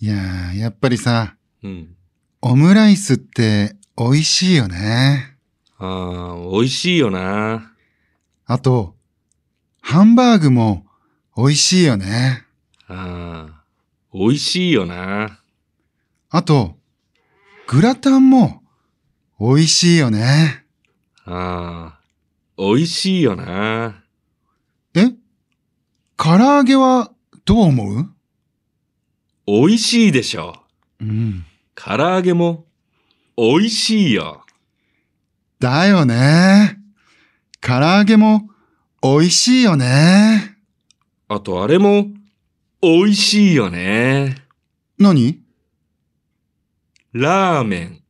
[0.00, 1.96] いやー、やっぱりさ、うん。
[2.40, 5.36] オムライスって美味しいよね。
[5.78, 7.72] ああ、美味しいよな。
[8.46, 8.94] あと、
[9.80, 10.86] ハンバーグも
[11.36, 12.44] 美味しいよね。
[12.86, 13.62] ああ、
[14.12, 15.40] 美味しいよな。
[16.30, 16.76] あと、
[17.66, 18.62] グラタンも
[19.40, 20.64] 美味しいよね。
[21.24, 22.00] ああ、
[22.56, 24.02] 美味しいよな。
[24.94, 25.10] え
[26.16, 27.12] 唐揚げは
[27.44, 28.14] どう思う？
[29.50, 30.62] 美味しいでしょ。
[31.00, 31.46] うん。
[31.74, 32.66] 唐揚げも
[33.34, 34.44] 美味しいよ。
[35.58, 36.78] だよね。
[37.62, 38.50] 唐揚げも
[39.02, 40.54] 美味しいよね。
[41.28, 42.08] あとあれも
[42.82, 44.36] 美味しいよね。
[44.98, 45.40] 何？
[47.14, 48.02] ラーメン。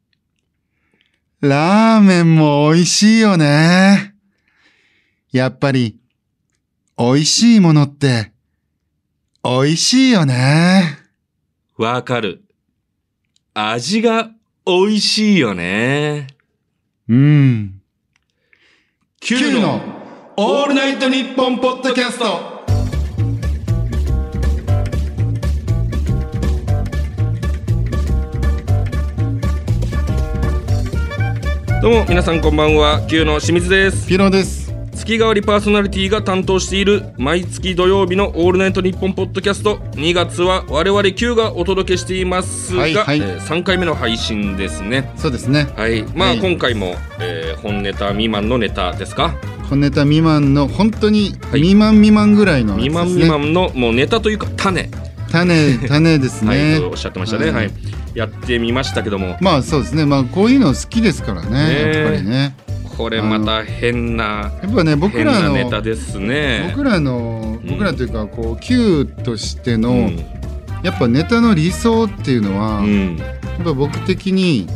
[1.40, 4.12] ラーメンも美味しいよね。
[5.30, 6.00] やっぱり、
[6.98, 8.32] 美味しいものって、
[9.44, 10.98] 美味しいよね。
[11.78, 12.42] わかる。
[13.54, 14.30] 味が
[14.66, 16.26] 美味しいよね。
[17.08, 17.80] うん。
[19.20, 19.80] Q の
[20.36, 22.64] オールナイトニッポンポッドキャスト
[31.80, 34.67] どうも皆さんこんばんは Q の清水ですピロです。
[34.98, 43.18] 月替わりパーソナリティが担当している毎月土曜日のオールナイトニッポンポッドキャスト2月は我々 Q がお届けしていますが、はいはい。
[43.20, 45.10] えー3回目の配信ですね。
[45.16, 45.68] そうですね。
[45.76, 46.02] はい。
[46.14, 46.38] まあ、はい。
[46.40, 49.34] 今回も、えー本ネタ未満のネタですか？
[49.70, 51.32] 本ネタ未満の、本当にい。
[51.52, 54.90] 未満未満ぐらいのやつ未ですね、満未満のもうネタというか種、
[55.30, 57.70] 種、種です はいおっしゃってましたね、はい。
[58.14, 59.36] やってみましたけども。
[59.40, 60.04] まあそうですね。
[60.04, 61.50] まあこういうの好きですからね。
[61.50, 62.54] ねやっぱりね。
[62.98, 66.72] これまた変なやっぱね、僕らの、ネタですね。
[66.74, 67.70] 僕らの、うん。
[67.70, 70.16] 僕らというか、こう、Q としての、うん。
[70.82, 73.16] やっぱネタの理想っていうのは、うん。
[73.16, 73.24] や
[73.60, 74.66] っぱ僕的に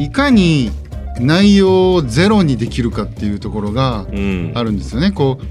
[0.00, 0.72] いかに
[1.20, 4.52] 内容をゼロにできるかっていうところがうん。
[4.54, 5.12] あるんですよね。
[5.12, 5.44] こう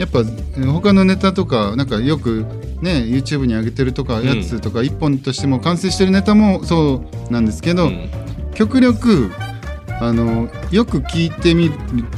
[0.00, 2.46] やっぱえー他のネタとかなんかよく
[2.80, 4.26] ね YouTube に上げてるとかうん。
[4.26, 8.08] やつとか一本としても完成してるネタもそうなんですけど、うん。
[8.54, 9.30] 極力
[10.00, 11.70] あのよく聞いてみ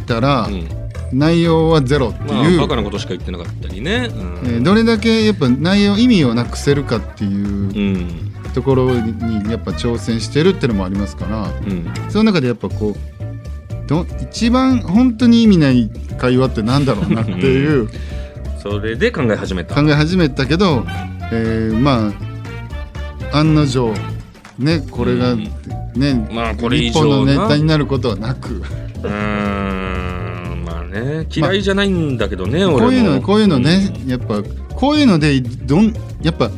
[0.07, 0.69] たら、うん。
[1.13, 4.41] 内容はゼロってまあいう、バカなことしか言ってなかったりね、うん。
[4.45, 8.33] えーどれだけやっぱ内容意味をなくせるかっていううん。
[8.55, 11.49] ところにやっぱ挑戦してるっていうのもありますから。
[11.49, 12.11] うん。
[12.11, 17.89] その中でやっぱこうど一番本当に意味ない会話ってなんだろうなっていう
[18.63, 19.75] それで考え始めた。
[19.75, 20.85] 考え始めたけど、
[21.33, 22.13] えーま
[23.33, 23.93] あ案の定
[24.59, 25.49] ねこれがうん
[25.95, 28.55] ね、まあこれ以一本の上なネタになることはなく。
[28.55, 32.89] うーんまあね嫌いじゃないんだけどね、こ俺も。
[32.89, 34.43] ういうのこういうのね、やっぱ
[34.75, 35.93] こういうのでどん
[36.23, 36.51] やっぱ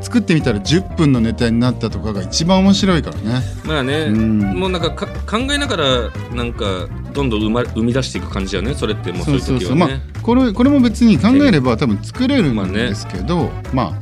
[0.00, 3.42] 作ってみたら10分のネタになったとかが一番面白いからね。
[3.64, 4.40] まあね、うん。
[4.58, 9.76] もうなんかか考えながらなんかどんどん生ま生み出していく感じだよねそれってもうそういう時はね。
[9.76, 9.88] まあ
[10.22, 13.92] これこれも別に考えれば多分作れるまあねんですけど、まあ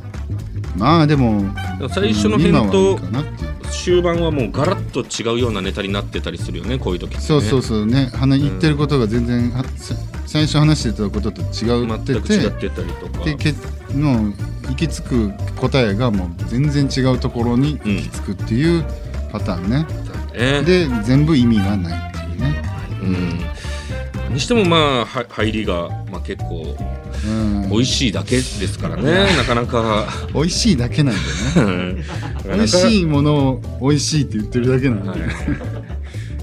[0.77, 1.43] まあでも
[1.89, 8.11] 最初の辺とはいいかなっていう終盤はもうガラッと違うようなネタになってたりするよねこういう時ね、そうそうそうね。
[8.13, 9.95] 話言ってることが全然、はさ
[10.27, 13.25] 最初話してたことと違うって全くて違ってたりとか。
[13.25, 13.53] でけ
[13.97, 14.31] の
[14.67, 18.85] 行き着く答えがもう全然違うところに行き着くっていう
[19.31, 19.87] パターンね、
[20.33, 22.61] ねで全部意味がないっていうね、
[23.01, 23.58] うん
[24.29, 26.75] にしてもまあは入りが、まあ、結構
[27.25, 30.05] うん、美味しいだけですからね、なかなか。
[30.33, 31.15] 美味しいだけなん
[31.55, 32.03] だよね
[32.45, 35.25] 美味しいものを美味しいって言ってるだけなんだよ、はい。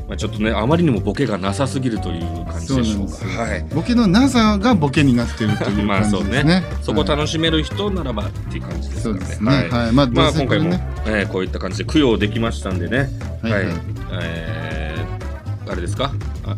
[0.09, 3.43] まあちょっとねあまりにもボケがなさすぎるという感じそうでしょうか。
[3.43, 3.65] はい。
[3.75, 6.51] ボケのなさがボケになってるというまあそう感じですね。
[6.61, 6.65] ね。
[6.83, 9.51] そこはい楽しめる人ならばっていう感じですそうからねですね。
[9.71, 9.93] はい。
[9.93, 10.75] まあ、まあ今回も。
[11.07, 13.09] えーこういった感じで供養できましたんでね。
[13.43, 13.53] はい。
[13.53, 13.65] はい。
[14.23, 16.13] えーあれですか？
[16.45, 16.57] あ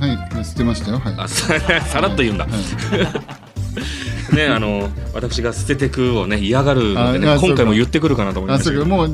[0.00, 0.44] はい。
[0.44, 0.98] 捨てましたよ。
[0.98, 1.14] はい。
[1.18, 1.54] あさ
[1.86, 2.46] さらっと言うんだ、
[4.34, 9.10] ねあの私が捨ててくをね嫌がるのでね今回も言ってくるかなと思いあ、ましたけどそうか、もう、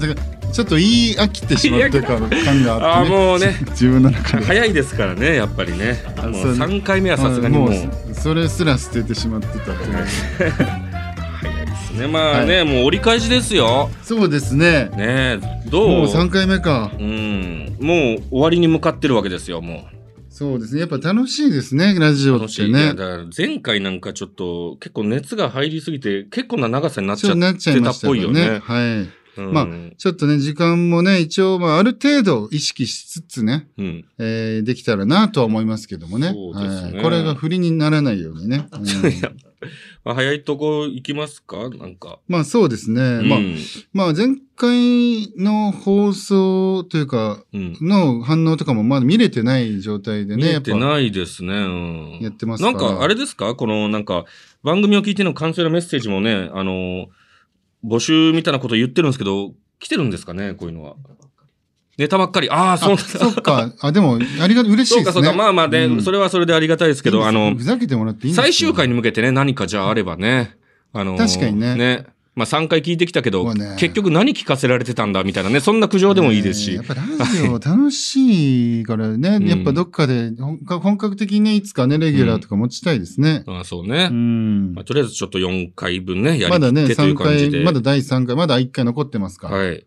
[0.53, 3.17] ちょっと言い飽きてしまってる感感がああって、 ね。
[3.17, 4.45] もうね自分の中で。
[4.47, 7.75] 早いですからねやっぱりねあもそうう3回目はさすがにもう
[8.15, 9.79] それすら捨ててしまってたという。
[11.41, 14.91] 早いですねまあね、もう折り返しですよそうですね。
[14.97, 15.89] ねどう？
[15.89, 16.91] もう3回目か。
[16.99, 19.85] うんもう終わりに向かってるわけですよも
[20.33, 20.81] そうですね。
[20.81, 22.95] やっぱ楽しいですね、ラジうオってね
[23.37, 28.59] 前回なんかちょっと結構熱が入りすぎて結構な長さになっちゃっそうなっちゃいてたっぽいよねね。
[28.59, 29.23] はい。
[29.37, 36.33] うんまあちょっとね、時間もね、一応、まあ、ある程度意識しつつね、うんえーできたらなとは思いますけどもね。
[36.33, 38.67] そうですねはい、これが振りにならないようにね。
[38.73, 38.83] うん
[40.05, 41.69] まあ早いとこ行きますか？
[41.71, 42.19] なんか。
[42.29, 43.01] まあそうですね。
[43.01, 43.29] うん。
[43.29, 43.39] まあ、
[43.93, 47.77] まあ前回の放送というか、うん。
[47.81, 51.53] の反応とかもまだ見れてない状態でね、見えてないですね。
[51.55, 52.19] うん。
[52.19, 52.71] ぱやってますな。
[52.71, 53.55] んか、あれですか？
[53.55, 54.25] この、なんか、
[54.63, 57.09] 番組を聞いての感想やメッセージもね、あの、
[57.85, 60.55] 募集みたいなこと言ってるんですけど、来てるんですかね？
[60.55, 60.95] こういうのは。
[61.99, 62.51] ネタばっかり。
[62.51, 62.99] ああ、そう。
[62.99, 63.73] そっか。
[63.81, 64.97] あ、でも、ありが、嬉しいですね。
[64.97, 65.33] そうかそうか。
[65.33, 70.57] まあまあね、うんそれはそれでありがたいですけど、あのふ、ざけてもらっていい最終回に向けてね、何かじゃああればね。
[70.95, 76.71] あのー確かにねまあ3回聞いてきたけど、ね結局何聞かせられてたんだみたいなね、そんな苦情でもいいですし。
[76.71, 80.33] ねやっぱラジオ楽しいからね、 んやっぱどっかで
[80.67, 83.45] 本格的にね、いつかね、レギュラーとか持ちたいですね。
[83.47, 84.09] ああそうね。
[84.11, 84.85] うんまあ、。
[84.87, 87.59] とりあえずちょっと4回分ね、やりまだね、きってという3感じで。
[87.59, 89.57] 回、まだ第3回、まだ1回残ってますから。
[89.59, 89.85] はい。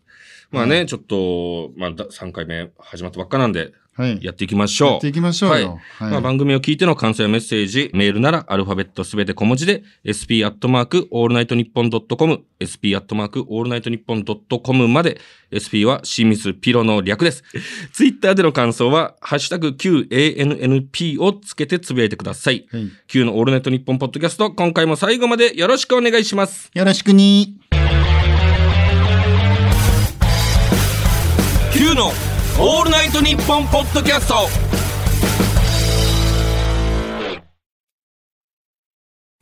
[0.50, 4.18] まあね、はちょっと、まあだ3回目始まったばっかなんで、はい。
[4.22, 4.90] やっていきましょう。
[4.90, 5.80] やっていきましょうよ。
[5.98, 6.10] はい。
[6.10, 15.18] まあ、番組を聞いての感想やメッセージ、メールならアルファベットすべて小文字で、sp アットマークオールナイトニッポンドットコム、sp アットマークオールナイトニッポンドットコムまで、
[15.50, 17.42] sp は清水ピロの略です。
[17.92, 22.66] ツイッターでの感想は、ハッシュタグ QANNP をつけてつぶやいてください。
[22.70, 22.90] はい。
[23.06, 26.70] Q のオールナイトニッポンポッドキャスト、今回も最後までよろしくお願いします。
[26.74, 27.65] よろしくに。
[31.76, 32.06] Q の
[32.58, 34.34] オールナイトニッポンポッドキャスト。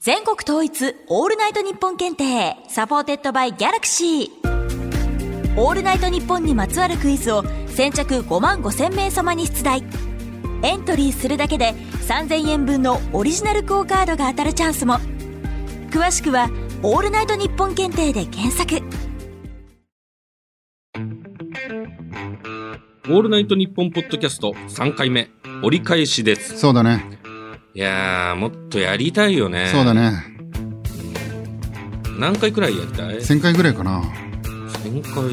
[0.01, 4.29] 全国統一オールナイトニッポン検定 supported by Galaxy。
[5.57, 9.85] オールナイトニッポンにまつわるクイズを先着5万5千名様に出題。
[10.65, 11.75] エントリーするだけで
[12.09, 14.99] 3000円分のオリジナルクオカードが当たるチャンスも。
[15.89, 16.51] 詳しくは
[16.83, 18.83] 「オールナイトニッポン検定」で検索。
[22.15, 25.31] オールナイトニッポンポッドキャスト3回目、
[25.63, 26.59] 折り返しです。
[26.59, 27.21] そうだね。
[27.75, 29.69] いやー、もっとやりたいよね。
[29.73, 29.95] そうだ。
[29.95, 30.13] ね。
[32.19, 34.03] 何回くらいやりたい？1000回ぐらいかな。
[34.43, 35.25] 1000回、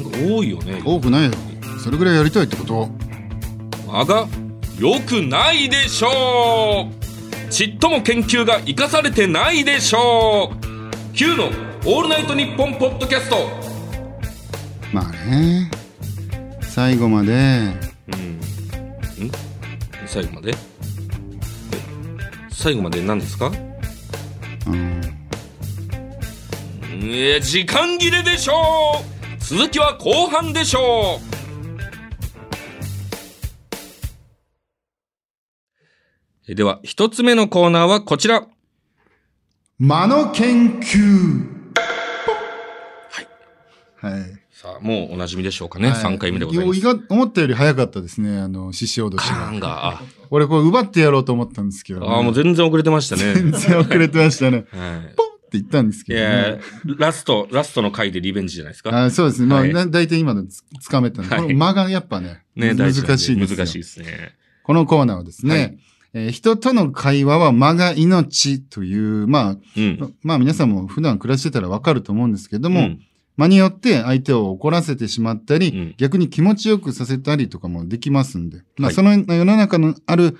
[0.00, 0.82] 1000回多いよね。
[0.84, 1.32] 多くないよ。
[1.82, 2.88] それぐらいやりたいってこと
[3.88, 4.28] 間が
[4.78, 11.46] 良くないでしょうちっとも研究が生かされてないでしょう Q の
[11.84, 13.48] 「オールナイトニッポン」ポッドキャスト
[14.92, 15.70] まあね。
[16.74, 17.36] 最後まで、うん
[19.26, 19.30] ん？
[20.06, 20.52] 最後まで？
[20.52, 20.54] え
[22.50, 23.52] 最後まで何ですか？
[24.66, 25.02] うん。
[27.42, 28.54] 時間切れでしょ
[29.02, 31.20] う続きは後半でしょう
[36.48, 38.46] えでは一つ目のコーナーはこちら
[39.78, 41.44] 間の研究。
[43.10, 44.16] はい。
[44.16, 44.41] はい。
[44.62, 50.00] さあもうおなじみでしょうかね、はい3回目でございます思ったより早かったですね、あの、獅子落としカが。
[50.30, 52.06] 俺これ奪ってやろうと思ったんですけど、ね。
[52.08, 53.34] ああ、もう全然遅れてましたね。
[53.34, 54.64] 全然遅れてましたね。
[54.70, 55.14] はい。
[55.16, 56.60] ポンって言ったんですけどね。
[56.96, 59.04] ラスト、ラストの回でリベンジじゃないですか。
[59.04, 59.48] あそうですね。
[59.48, 63.38] まあ、はいだ大体今のつつかめたんで、はいこの間がやっぱね、ね、難しいですよ。
[63.48, 64.36] 難しいですね。
[64.62, 65.78] このコーナーはですね、はい
[66.14, 70.14] えー人との会話は間が命という、まあ、うん。
[70.22, 73.00] まあ皆さんも普段暮らしてたらわかると思うんですけども、うん
[73.36, 80.38] 間によって相手を怒らせてしまったり、うん逆に気持ちよくさせたりとかもできますんで、まあはいその世の中のある、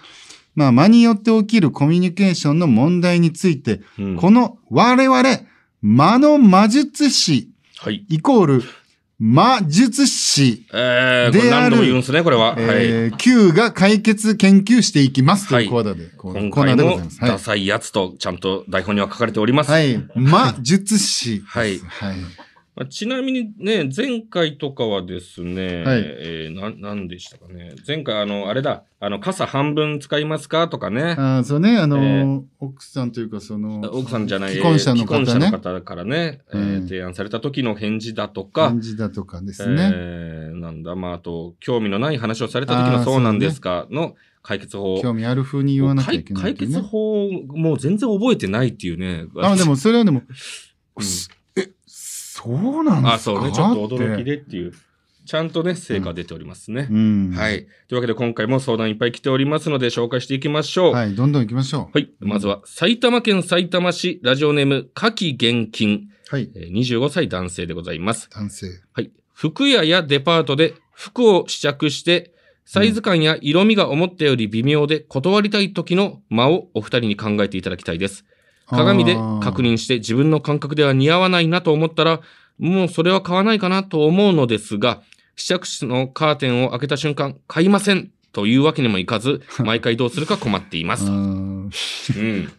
[0.55, 5.23] まあ間によって起きるコミュニケーションの問題について、うんこの我々、
[5.83, 8.05] 間の魔術師はい。
[8.09, 8.63] イコール
[9.19, 12.55] 魔術師、である何度も言うんですね、これは。
[12.55, 12.65] はい。
[12.65, 17.21] えー Q が解決研究していきますとはいいうコーナーで、こう今コーナ回もーでございます。
[17.21, 19.71] ダサいやつとちゃんと台本には書かれております。
[19.71, 19.95] はい。
[19.95, 20.09] はい。
[20.15, 21.43] 魔術師。
[21.47, 22.17] はいはい。
[22.75, 27.75] まあちなみにね、前回とかはですね、はいえー、な、なんでしたかね。
[27.87, 31.15] 前回、あの、あれだ、あの、傘半分使いますかとかね。
[31.19, 39.91] ああ、そうね、あのーえ奥さんというか、その、奥さんじゃない、既婚者の方ね既婚者の方からね、えーうん提案された時の返事だとか、感じだとかですね。
[39.95, 44.99] えーなんだ、まあ、あと、興味のない話をされた時のそうなんですかの解決法。
[45.03, 49.27] 興味ある風に言わなきゃいけない解解決法、もう全然覚えてないっていうね。
[49.37, 50.23] あ、でも、それはでも、
[50.97, 51.05] うん
[52.43, 53.15] そうなんですか？
[53.15, 54.37] あ、そうね、ちょっと驚きで。
[54.37, 54.73] でっていう。
[55.25, 56.89] ちゃんとね、成果出ておりますね。
[56.91, 57.31] うん。
[57.31, 57.67] はい。
[57.87, 60.93] というわけで今回も相談いっぱい来ておりますので紹介していきましょう。
[60.95, 61.07] はい。
[61.07, 62.27] はい、どんどん行きましょう。
[62.27, 66.51] まずは、埼玉県埼玉市ラジオネーム、夏季現金、はい。
[66.57, 68.29] えー25歳男性でございます。
[68.35, 68.67] 男性。
[68.95, 69.13] はい。
[69.33, 72.33] 服屋やデパートで服を試着して、
[72.65, 78.25] サイズ感や色味が思ったより微妙で断りたい時の間をお二人に考えていただきたいです。
[78.67, 82.21] 鏡で確認して自分の感覚では似合わないなと思ったら、
[82.59, 85.03] もうそれは買わないかなと思うのですが、
[85.37, 91.07] 試着室のカーテンを開けた瞬間、買いませんというわけにもいかず、 毎回どうするか困っています。
[91.07, 91.67] ううん。
[91.67, 91.71] ん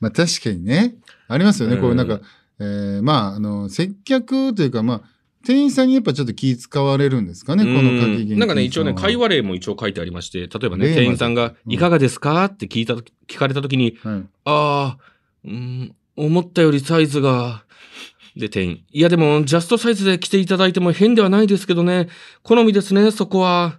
[0.00, 0.94] まあ確かにね、
[1.28, 1.76] ありますよね。
[1.76, 2.20] こううんなんか、
[2.60, 5.02] えーまあ、あの、接客というか、まあ、
[5.46, 9.22] 店員さんにやっぱちょっと気使われるんですかね、この鍵うんなんかね、一応ね、会話。
[9.22, 12.44] 話例も一応書いてありまして、例えばね、店員さんが、うんいかがですか？
[12.44, 14.20] って聞いた聞かれたときに、はい。
[14.44, 14.98] ああ、
[15.44, 17.64] うん、思ったよりサイズが、
[18.36, 18.84] で、店員。
[18.92, 22.08] いや、でも、ジャストサイズで来ていただいても変ではないですけどね。
[22.42, 23.78] 好みですね、そこは。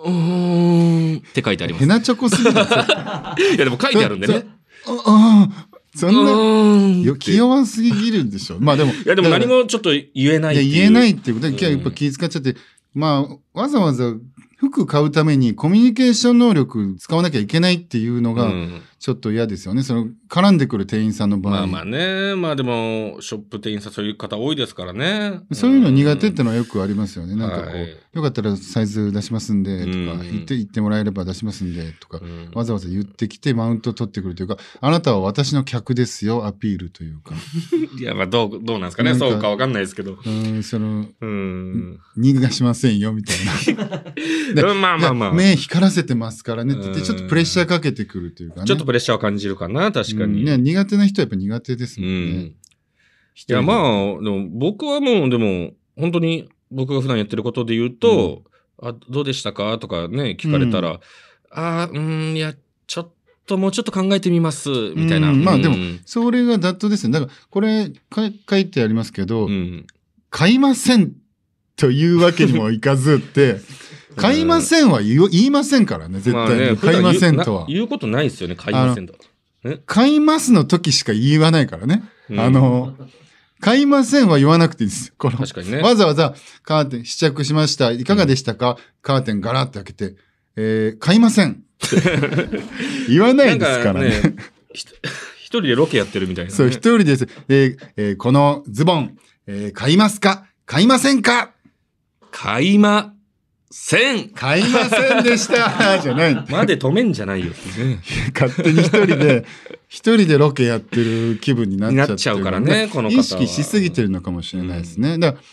[0.00, 1.84] うーん、って書いてあります。
[1.84, 2.52] ヘナチョコすぎる。
[2.56, 4.46] あいや、でも書いてあるんでね。
[4.86, 5.48] あ、
[5.94, 8.58] そんな、よ気弱すぎるんでしょ。
[8.58, 8.92] まあでも。
[8.92, 12.56] いや、でも何もちょっと言えないい言えないっていうことで、うんやっぱ気遣っちゃって、
[12.94, 14.14] まあ、わざわざ
[14.56, 19.82] 服買うためにコミュニケーション能力使わなきゃいけないっていうのが、うんちょっと嫌ですよね。
[19.82, 21.52] その、絡んでくる店員さんの場合。
[21.52, 22.34] まあまあね。
[22.36, 25.40] まあでも、ショップ店員さんそういう方多いですからね。
[25.52, 27.36] そういうの苦手ってのはよくありますよね。
[27.36, 37.34] なんかこう、はいよかったらサイズ出しますんで、とか、うん言って、言ってもらえれば出しますんで、とか、うんわざわざ言ってきてマウント取ってくるというか、あなたは私の客ですよ、アピールというか。
[37.98, 39.12] いや、まあどう、どうなんですかね。
[39.12, 40.18] かそうかわかんないですけど。
[40.26, 42.00] うん、その、うん。
[42.18, 44.02] 逃がしませんよ、みたいな。
[44.74, 48.66] まあまあまあ目光らせてますからねって言って、うんちょっとプレッシャーかけてくるというかね。
[48.66, 50.21] ちょっとプレッシャーを感じるかな、確かに。
[50.24, 52.42] うんね、苦手な人はやっぱ苦手ですうもんね。
[52.42, 52.44] ん。
[52.46, 52.54] い
[53.48, 58.42] や、まあ、でも僕はもう、でも、本当に僕が普段やってることで言うと、
[58.80, 59.78] あ、どうでしたか？
[59.78, 61.00] とかね、聞かれたら、
[61.50, 62.54] あーうん、いや、
[62.86, 63.12] ちょっ
[63.46, 65.30] と、もうちょっと考えてみます、みたいな。
[65.30, 67.12] うんまあでもうんそれが妥当ですね。
[67.12, 69.86] だから、これか書いてありますけど、うん。
[70.30, 71.12] 買いません
[71.76, 73.60] というわけにもいかずって、
[74.16, 76.60] 買いませんは言いませんからね、絶対に。
[76.60, 77.76] まあね、買いませんとは言。
[77.76, 79.14] 言うことないですよね、買いませんと。
[79.86, 82.02] 買いますの時しか言わないからね。
[82.30, 82.96] うんあの、
[83.60, 85.12] 買いませんは言わなくていいです。
[85.16, 85.78] この確かにね。
[85.78, 87.92] わざわざカーテン試着しました。
[87.92, 90.16] いかがでしたか、カーテンガラッて開けて、
[90.56, 91.62] えー、買いません。
[93.08, 94.08] 言わないですからね。
[94.10, 94.34] ね
[94.74, 96.56] 一人でロケやってるみたいな、ね。
[96.56, 97.28] そう、一人です。
[97.48, 99.16] えーえーこのズボン、
[99.46, 100.46] えー買いますか？
[100.66, 101.52] 買いませんか？
[102.32, 103.11] 買いま
[103.74, 106.34] せん買いませんでした じゃない。
[106.50, 107.46] まで止めんじゃないよ。
[107.46, 108.00] ね
[108.38, 109.44] 勝手に一人で、
[109.88, 115.16] 一人でロケやってる気分になっちゃってるなっちゃうからねこの方は意識しすぎてるのかもしれないですね。
[115.18, 115.44] だから、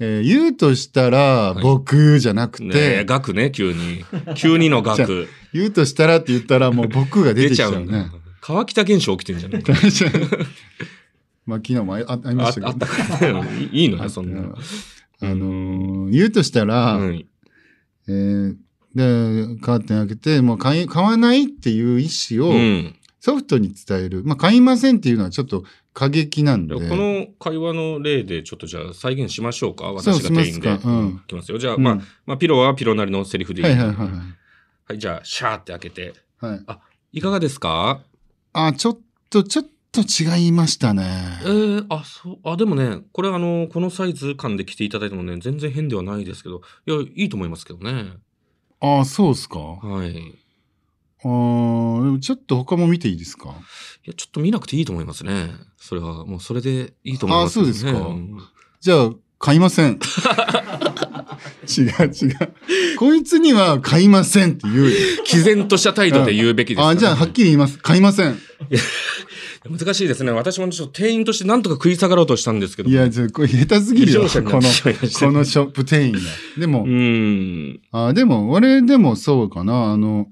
[0.00, 4.04] えー言うとしたら、僕じゃなくて、ねえ、額ね、急に。
[4.34, 5.28] 急にの額。
[5.54, 8.10] 言うとしたらって言ったらもう僕が出出てきちゃうちゃうんだね。。
[8.42, 9.62] 川北現象起きてんじゃない
[11.46, 12.68] まあ昨日もああありまあしたけど。
[12.68, 13.68] あったからね。
[13.72, 14.58] いいのよ、そんなの。
[15.20, 17.24] あのー言うとしたら、うん
[18.08, 18.56] えー
[18.94, 22.94] で、カーテン開けて、もう買い、買わないっていう意思をうん。
[23.20, 24.22] ソフトに伝える。
[24.24, 25.62] まあ、買いませんっていうのはちょっと
[25.94, 26.74] 過激なんで。
[26.74, 29.92] この会話の例でちょっとじゃあ再現しましょうか？
[29.92, 30.68] 私が店員で。
[30.68, 31.58] うんいきますよ。
[31.58, 33.68] じゃあ、うんまあ、まあ、ピロはピロなりのセリフでいい。
[33.68, 34.08] はいはいはいはい。
[34.88, 36.14] はい、じゃあ、シャーって開けて。
[36.40, 36.56] は
[37.12, 37.18] い。
[37.18, 38.02] いかがですか？
[38.52, 38.98] あ、ちょっ
[39.30, 41.02] と、ちょっと違いましたね。
[41.44, 48.14] えー、あ、そう、あ、でもね、これあの、このサイズ感で着ていただいてもね、全然変ではないですけど、いや、いいと思いますけどね。
[48.80, 49.58] あ、そうっすか？
[49.58, 50.12] はい。
[50.12, 50.38] い
[51.24, 53.54] あーでもちょっと他も見ていいですか？
[54.04, 55.50] や、ちょっと見なくていいと思いますね。
[55.76, 57.62] それは、もうそれでいいと思います、ね。
[57.62, 58.38] あそうですかん
[58.80, 59.10] じゃあ、
[59.42, 59.98] 買いません。
[61.68, 62.38] 違う違う。
[62.96, 64.90] こいつには買いませんって言うよ。
[65.24, 67.78] 毅然とした態度で言うべきですからあ、じゃあ、はっきり言います。
[67.78, 68.38] 買いません。
[69.68, 70.30] 難しいですね。
[70.30, 72.88] 私もちょっと店員としてなんとか食い下がろうとしたんですけど。
[72.88, 74.20] いや、じゃあこれ下手すぎるよ。
[74.22, 76.20] この、このショップ店員が。
[76.58, 77.80] でも う、ーん。
[77.90, 79.92] あでも、俺でもそうかな。
[79.92, 80.28] あの、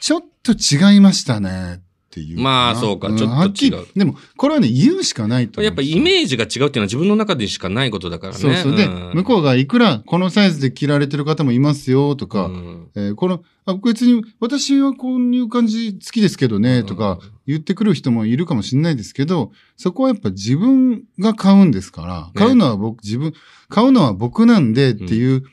[0.00, 1.82] ちょっと違いましたね。
[2.08, 2.40] っていう。
[2.40, 5.62] まあそうかんちょっと違うでも、これはね、言うしかないと。
[5.62, 8.38] やっぱイメージが違うっていうのは自分の中でしかないことだからね。
[8.38, 8.76] そうそう。
[8.76, 23.34] で、ん向こうがいくらこのサイズで着られてる方もいますよとか、うんえーこの、あ、別に私はこういう感じ好きですけどね、とか言ってくる人もいるかもしれないですけど、そこはやっぱ自分が買うんですから、買うのは僕、自分、
[23.68, 25.44] 買うのは僕なんでっていう、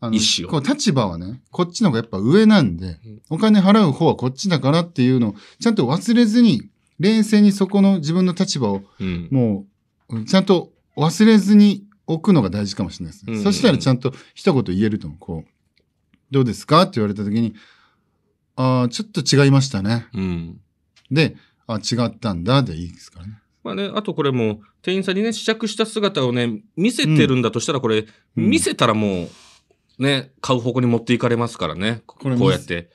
[0.00, 9.28] あの意思をこう立場はね、こっちの方がやっぱ上なんで、お金払う方はこっちだからっていうのを、ちゃんと忘れずに、冷静にそこの自分の立場をうん。
[9.30, 9.66] も
[10.08, 13.36] う、うんちゃんと忘れずに置くのが大事かもしれないですね。
[13.36, 15.18] うんそしたらちゃんと一言言えると思う。
[15.18, 15.50] こう、
[16.30, 17.54] どうですかって言われた時に、
[18.56, 20.06] ああ、ちょっと違いましたね。
[20.14, 20.60] うん。
[21.10, 23.38] で、あ違ったんだでいいですからね。
[23.62, 29.28] まあね、あとこれも、店員さんにね、試着した姿をね、見せてるんだとしたら、これ、うん見せたらもう、
[30.00, 32.02] ね、買う方向に持っていかれますからね。
[32.06, 32.90] これこうやって。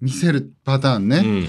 [0.00, 1.20] 見せるパターンうね。
[1.20, 1.48] ん。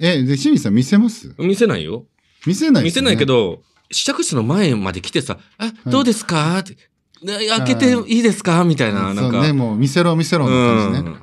[0.00, 1.34] え、で、清水さん見せます？
[1.38, 2.06] 見せないよ。
[2.46, 6.58] 見せない見せないけど、試着室の前まで来てさ、あ、いどうですか？
[6.58, 6.76] って、
[7.22, 8.64] ね開けていいですか？
[8.64, 9.22] みたいな、なんか。
[9.22, 11.16] そうね、もう見せろ見せろの感じね。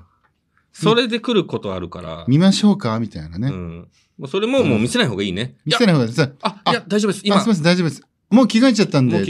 [0.71, 2.25] それで来ることあるから。
[2.27, 2.97] 見ましょうか？
[2.99, 3.49] みたいなね。
[3.49, 3.89] うん。
[4.17, 5.57] もうそれももう見せない方がいいね。
[5.65, 7.21] 見せない方がさ、あ、いや、大丈夫です。
[7.25, 8.03] 今、今あ、すみ、ません、大丈夫です。
[8.31, 9.23] もう着替えちゃったんで。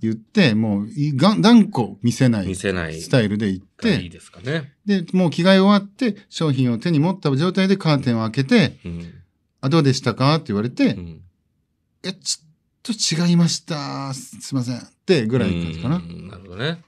[0.00, 2.54] 言って、もうい、がん断固見せない。
[2.54, 4.72] スタイルで行って、がいいですかね。
[4.86, 9.14] で、もう着替え終わって、商品を手に持った状態でカーテンを開けて、うん。
[9.60, 11.20] あ、どうでしたかって言われて、うん
[12.04, 14.12] え、ちょっと違いました。
[14.12, 14.76] すすいません。
[14.76, 16.00] ってぐらいの感じかなう。
[16.00, 16.82] んなるほどね。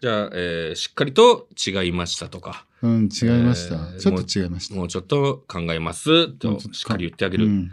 [0.00, 3.76] じゃあ、えーしっかりと違いましたとか、うん、違いました。
[3.76, 4.74] えーちょっと違いました。
[4.74, 7.46] もうちょっと考えますとしっかり言ってあげる。
[7.46, 7.70] うん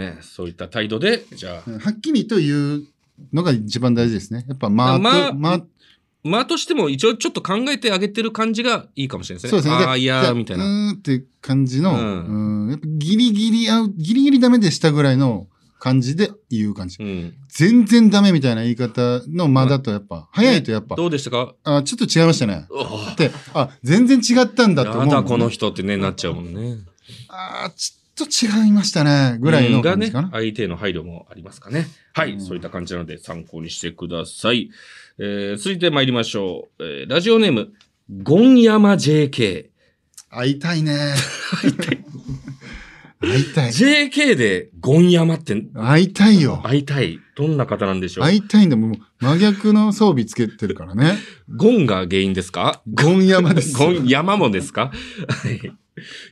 [0.00, 2.86] ね、そういった態度で、じゃあ、はっきりという
[3.32, 4.44] のが一番大事ですね。
[4.48, 5.60] やっぱ、まあ、まあまあ、
[6.22, 9.62] まあとしても一応ちょっと考えてあげてる感じがいいかもしれないですね。
[9.62, 9.84] そうですね。
[9.86, 10.64] ああ、いやー、みたいな。
[10.64, 15.46] うーんって感じの、ううんん、やっぱギリギリ合う、ギリギリダメでしたぐらいの
[15.78, 17.02] 感じで言う感じ。
[17.02, 17.34] うん。
[17.48, 21.54] 全然ダメみたいな言い方の間だとやっぱ、早いとやっぱ、どうでしたか？
[21.64, 22.66] あ、ちょっと違いましたね。
[23.12, 26.80] って、あ、全然違ったんだと思うね、やだ、この人ってね、なっちゃうもんね。
[27.28, 29.38] あーちょっと違いましたね。
[29.40, 31.86] ぐらいの感じかな。、相手への配慮もありますかね。
[32.14, 34.70] はい、うんそういった感じなので参考にしてください。
[35.18, 36.84] えー、続いて参りましょう。
[36.84, 37.72] えー、ラジオネーム、
[38.22, 39.66] ゴンヤマ JK。
[40.30, 40.96] 会いたいね。
[41.62, 43.70] 会いたい。
[43.70, 46.62] JK でゴンヤマって会いたいよ。
[46.64, 47.18] 会いたい。
[47.36, 48.76] どんな方なんでしょう、会いたいんだ。
[48.76, 51.18] もう真逆の装備つけてるからね。
[51.54, 52.80] ゴンが原因ですか？
[52.94, 53.76] ゴン山です。
[53.76, 54.90] ゴン山もですか？
[55.28, 55.72] はい。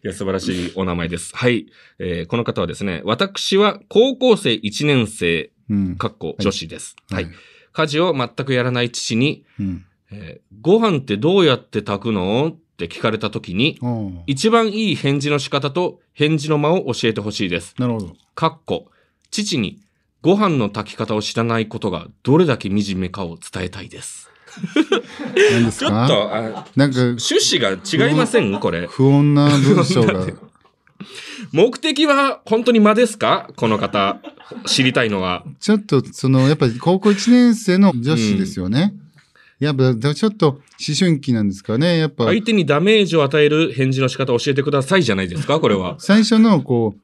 [0.05, 1.35] いや、素晴らしいお名前です。
[1.37, 1.67] はい。
[1.99, 5.97] えーこの方はですね、私は高校生1年生、うん。
[5.97, 6.97] かっこ女子です。
[7.11, 7.25] はい。
[7.25, 7.33] はい
[7.71, 9.85] 家事を全くやらない父に、うん。
[10.11, 13.79] えーご飯ってどうやって炊くのって聞かれた時に、
[14.27, 17.75] 一番いい返事の仕方と返事の間を教えてほしいです。
[17.79, 18.17] なるほど。
[18.35, 18.91] かっこ、
[19.31, 19.81] 父に
[20.23, 24.28] ご飯の炊き方を知らないことがどれだけ惨めかを伝えたいです。
[25.53, 28.59] 何ですちょっかと、あなんか、趣旨が違いません？
[28.59, 28.87] これ。
[28.87, 30.27] 不穏な文章が。
[31.53, 33.49] 目的は本当に間ですか？
[33.57, 34.21] この方。
[34.67, 35.45] 知りたいのは。
[35.61, 38.95] ちょっと、その、やっぱり高校1年生の女子ですよね。
[39.61, 40.61] やっぱ、ちょっと思
[40.99, 41.99] 春期なんですかね。
[41.99, 45.61] やっぱ、相手にダメージを与える返事の仕方を教えてくださいじゃないですか？
[45.61, 45.97] これは。
[46.01, 47.01] 最初の、こう、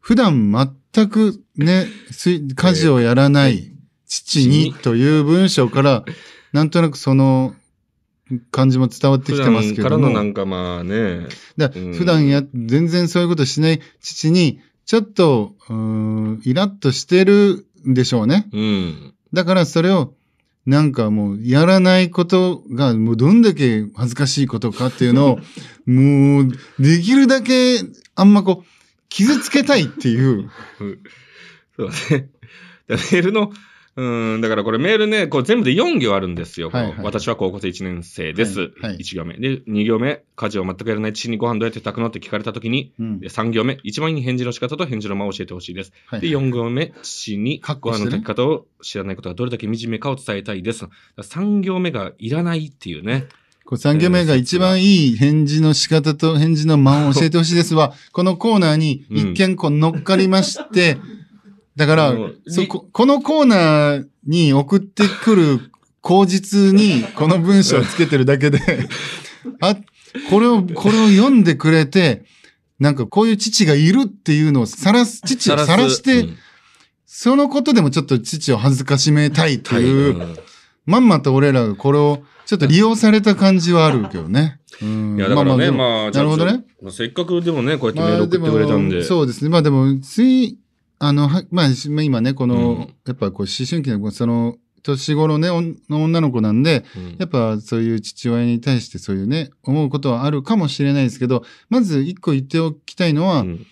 [0.00, 0.52] 普段
[0.94, 3.72] 全くね、すい家事をやらない
[4.08, 6.04] 父にという文章から、
[6.52, 7.54] なんとなくその
[8.50, 11.26] 感じも伝わってきてますけども、らのなんかまあね。
[11.56, 18.48] だうん普段や、全然そういうことしない父に、ちょっと、うーん、イラッとしてるんでしょうね。
[18.52, 19.14] うん。
[19.32, 20.14] だからそれを、
[20.66, 25.38] なんかもう、やらないことが、もうどんだけ恥ずかしいことかっていうのを、
[25.90, 27.80] もう、できるだけ、
[28.14, 28.68] あんまこう、
[29.08, 30.50] 傷つけたいっていう。
[31.76, 32.28] そうだね。
[32.88, 33.52] でメールの、
[33.98, 36.70] うん、だからこれメールね、こう全部で4行あるんですよ。
[36.70, 38.60] はいはいこの私は高校生1年生です。
[38.60, 39.34] はいはい1行目。
[39.34, 45.92] で、2行目、家事を全くやらない父にご飯どうやって炊くのって聞かれたときに、うんで、3行目、一番いい返事の仕方と返事の間を教えてほしいです。
[46.06, 50.84] はいで、4行目、父にご飯のカッコしてね炊き方を知らないことがどれだけ惨めかを伝えたいです。
[51.16, 53.26] 3行目がいらないっていうね。
[53.64, 60.98] こう3行目が一番いい返事の仕方と返事の間を教えてほしいですは、このコーナーに一見こう乗っかりまして、
[61.78, 65.60] だからうん、そこ、このコーナーに送ってくる
[66.02, 68.60] 口実にこの文章をつけてるだけで、
[69.60, 69.76] あ、
[70.28, 72.24] これを、これを読んでくれて、
[72.80, 76.36] なんかこういう父がいるっていうのを晒す、父を晒して、うん
[77.10, 80.36] そのことでもちょっと父を恥ずかしめたいとはいいう、うん
[80.84, 84.58] まんまと俺らがこれをちょっと利用された感じはあるけどね。
[84.80, 86.64] うんいや、だからね、でもまあ、なるほどね。
[86.80, 89.02] まあせっかくでもね、こうやってメール送ってくれたんで。
[89.02, 89.50] そうですね。
[89.50, 90.58] まあでも、つい、
[90.98, 91.66] あの、はまあ、
[92.02, 95.50] 今ね、この、うんやっぱこう、思春期の、その、年頃ね、
[95.90, 103.66] 女の子なんで、うんやっぱそういう父親に対してそういうね、思うことはあるかもしれないですけど、まず一個言っておきたいのは、うん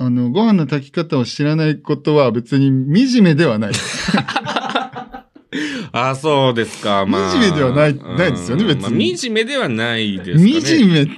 [0.00, 3.72] あの、ご飯の炊き方を知らないことは別に惨めではない。
[5.90, 7.04] あ、そうですか。
[7.04, 7.32] まあ。
[7.32, 10.60] 惨めではないうんないですよね別にまあ惨めではないですかね。
[10.60, 11.12] 惨めって。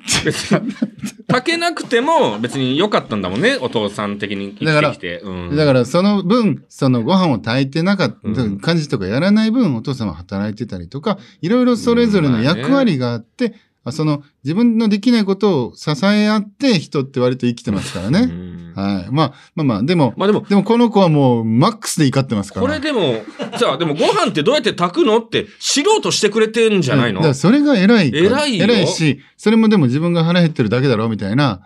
[1.30, 5.20] 炊けなくても別に良かったんだもんね、お父さん的に生きてきて。
[5.20, 8.58] うん、だからその分、そのご飯を炊いてなかった、うん。
[8.58, 18.26] 家事とかやらない分、お父さんは働いてたりとか、いろいろそれぞれの役割があって、あその自分のできないことを支え合って人って割と生きてますからうね。
[18.26, 19.10] んはい。
[19.10, 22.66] まあまあまあ、でも、まあでも、でもこの子はもうマックスで怒ってますから。
[22.66, 23.22] これでも、
[23.58, 27.20] さあ、でもご飯ってどうやって炊くのって知ろうとしてくれてんじゃないの？
[27.20, 28.08] だからそれが偉い。
[28.14, 31.62] 偉いよ偉いし、それもでも自分が腹減ってるだけだろうみたいな。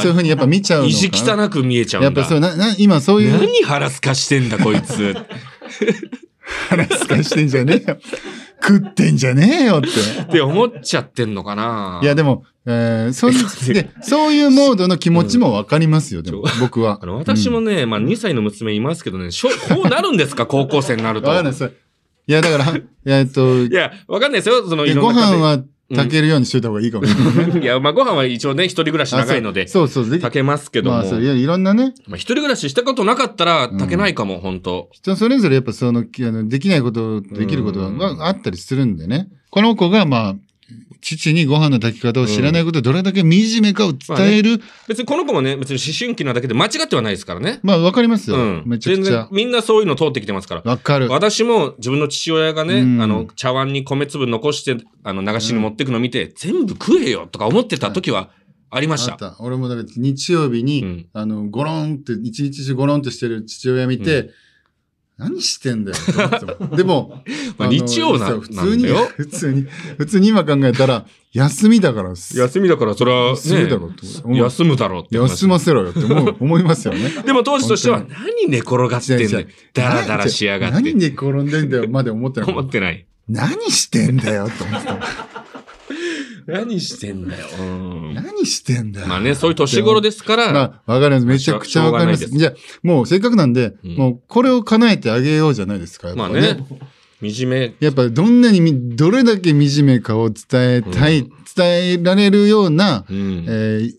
[0.00, 0.88] そういうふうにやっぱ見ちゃうの。
[0.88, 2.04] 意地汚く見えちゃうんだ。
[2.06, 5.14] やっぱそうな、な、今そういう何腹すかしてんだ、こいつ。
[6.70, 7.98] 話すかしてんじゃねえよ。
[8.62, 9.88] 食ってんじゃねえよって。
[10.22, 13.32] って思っちゃってんのかないや、でも、えー、そん
[13.72, 17.06] で、そういうモードの気持ちもわかりますよ、でも、僕はあ。
[17.06, 20.46] の、私もね、まあ2歳の娘いますけどね、しょ こうなるんですか？
[20.46, 21.28] 高校生になると。
[21.28, 21.72] わかんないです。
[22.26, 24.68] いや、だから、いやえっと、いや、わかんないですよ。
[24.68, 27.60] その、でいろんな家庭ご飯は炊けるようにしといた方がいいかもしれないね。
[27.64, 30.98] いや、まあご飯は一応ね、一人暮らし長いので、 そうそう炊けますけども。
[30.98, 39.28] まあ、そういや、いろんなね、まあ一人暮らししたことなかったら炊けないかも、本当人それぞれやっぱその、きあのできないこと、できることうんがあったりするんでね。
[39.50, 40.36] この子が、まあ、
[41.00, 43.30] 父にご飯の炊き方を知らないことでどれだけ惨
[43.62, 44.60] めかを伝える。
[44.88, 47.60] 別にこの子もね、別に思春期なだけで間違ってはないですからね。
[47.62, 48.36] まあ、わかりますよ。
[48.36, 48.62] うん。
[48.66, 49.28] めちゃくちゃ全然。
[49.30, 50.62] みんなそういうの通ってきてますから。
[50.64, 51.08] わかる。
[51.08, 58.30] 私も自分の父親がね、うんあの、茶碗に米粒残して、あの、流しに持ってくの見て、全部食えよとか思ってた時は
[58.70, 59.06] ありまし。
[59.06, 59.36] たた。
[59.38, 64.34] 俺もだから日曜日に、うんあの、ゴロンって、一日中ゴロンってしてる父親見て、う
[65.18, 66.76] 何してんだよと思って。
[66.76, 67.22] でも、
[67.58, 69.66] まあの日曜な普通に普通に、
[69.98, 73.90] 普通に今考えたら、休みだから、休みだから、それは、休みだろ
[74.24, 75.30] う休むだろうって話。
[75.30, 77.10] 休ませろよって思う思いますよね。
[77.26, 79.48] でも当時としては、本何寝転がってんだよ違う違う。
[79.74, 80.74] ダラダラしやがって。
[80.76, 82.58] 何で転んでんだよまで思ってなかった。
[82.60, 83.04] 思ってない。
[83.28, 85.37] 何してんだよって思ってた。
[86.48, 87.46] 何してんだよ。
[87.60, 89.06] うん何してんだよ。
[89.06, 91.26] まあね、そういう年頃ですから、まあ、わかります。
[91.26, 92.26] めちゃくちゃわかります。
[92.26, 96.08] じゃあ、もうせっかくなんで、うんもうこれを叶えてあげようじゃないですか。
[96.08, 96.58] やっぱまあね、
[97.20, 103.44] 惨め、やっぱどんなにみ、どれだけ惨めかを伝えたい、うん伝えられるような、うん。
[103.48, 103.94] えー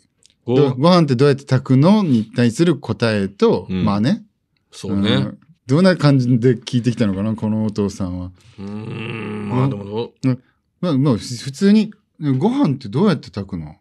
[0.45, 0.55] ご
[0.89, 4.23] 飯ってどうやって炊くのに対する答えと、うんまあね。
[4.71, 5.17] そうね。
[5.17, 8.31] んどんな感じで聞いてきたのかな、このお父さんは。
[8.57, 10.37] うーん、まあでもどう、
[10.81, 11.93] まあ、まあ、ふ普通に、
[12.37, 13.71] ご飯ってどうやって炊くの？
[13.71, 13.75] っ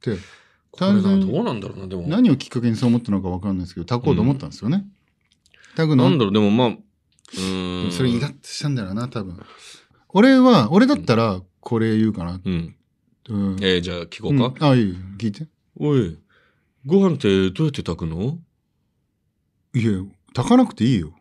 [0.00, 0.16] て、
[0.76, 2.06] 単純にどうなんだろうな、でも。
[2.08, 4.84] 何をきっかけにそう思ったのかわかんないですけど、炊こうと思ったんですよね。
[5.76, 6.04] 炊くの？
[6.04, 7.92] なんだろう、でもまあ、うーん。
[7.92, 9.40] それイラッとしたんだろうな、多分。
[10.08, 12.40] 俺は、俺だったら、これ言うかな。
[12.44, 12.76] うん。
[13.28, 13.56] うん。
[13.60, 14.68] えー、じゃあ聞こううんか。
[14.70, 15.46] あ、いいよ聞いて。
[15.78, 16.18] おい、
[16.84, 18.38] ご飯ってどうやって炊くの？
[19.74, 19.92] いや、
[20.34, 21.12] 炊かなくていいよ。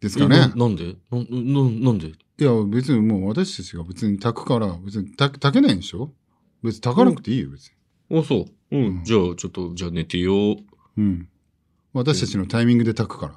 [0.00, 0.48] ですかえねな。
[0.54, 0.96] なんで？
[1.10, 2.12] な、な、なんで？
[2.38, 6.12] いや、別にもう私たちが別に炊くから、別に炊炊けないんでしょ？
[6.62, 7.68] 別に炊かなくていいよ、別
[8.10, 8.18] に。
[8.18, 8.36] あ、そ
[8.70, 8.76] う。
[8.76, 9.04] ううんん。
[9.04, 10.56] じゃあ、ちょっと、じゃあ寝てよ。
[10.96, 11.28] うん。
[11.92, 13.34] 私たちのタイミングで炊くから。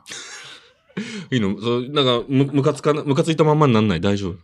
[1.31, 1.59] い いいの？
[1.61, 4.01] そう、なんか、む、むかつかな、むかついたまんまになんない？
[4.01, 4.37] 大丈夫？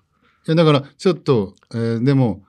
[0.46, 2.44] や、だから、ちょっと、えーでも、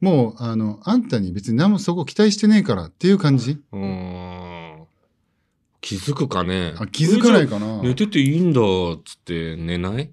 [0.00, 3.78] もう、あの、あんたに別に何もそこ期待してねえからっていう感じうー
[4.78, 4.86] ん。
[5.82, 6.74] 気づくかね？
[6.78, 8.60] あ気づかないかかな寝てていいんだ、
[9.04, 10.10] つって寝ない？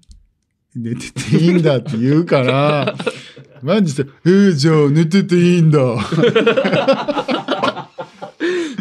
[0.74, 2.94] 寝てていいんだって言うから、
[3.62, 5.78] マジで、えー、じゃあ寝てていいんだ。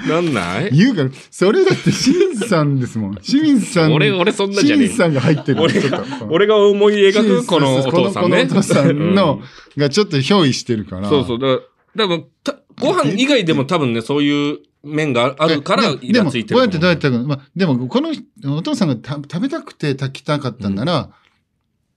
[0.07, 0.71] なんない？
[0.71, 3.15] 言うから、それだって清水さんですもん。
[3.15, 3.93] 清水さん。
[3.93, 4.97] 俺、俺そんなじゃねえ清水。
[4.97, 5.61] さんが入ってる。
[5.61, 8.47] 俺ちょっと俺が思い描くこのお父さんね。
[8.47, 9.41] このお父さんの
[9.75, 11.09] う、がちょっと憑依してるから。
[11.09, 11.39] そうそう。
[11.39, 11.63] だか
[11.95, 18.23] ら、多分たご飯以外でも多分ね、そういう面があるから、イででも、ラついてるどうやってどうやってまあ、でも、この人
[18.55, 21.11] お父さんがた食べたくて炊きたかったんなら、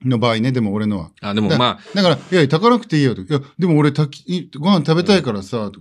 [0.04, 1.10] の場合ね、でも俺のは。
[1.20, 3.22] あ、でもまあ、だから、いやいや、炊かなくていいよと。
[3.22, 5.80] いや、でも俺炊き、いご飯食べたいからさ、と。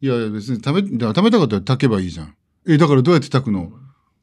[0.00, 2.34] いやいや、別に食べ、食べたかったら炊けばいいじゃん。
[2.68, 3.72] え、だからどうやって炊くの？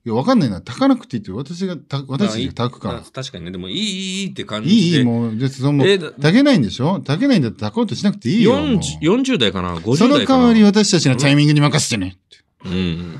[0.05, 0.61] いや、わかんないな。
[0.61, 3.03] 炊かなくていいって、私が、た私たちが炊くからまあ。
[3.11, 5.01] 確かにね、でもいい、いい、いいって感じいい、いで。
[5.01, 7.01] い、もう、で、その、炊けないんでしょ？
[7.01, 8.53] 炊けないんだったら炊こうとしなくていいよ。
[8.53, 10.39] もう 40, 40代かな ?50 その代かな？
[10.43, 12.17] 代わり私たちのタイミングに任せてね。
[12.63, 13.19] うん。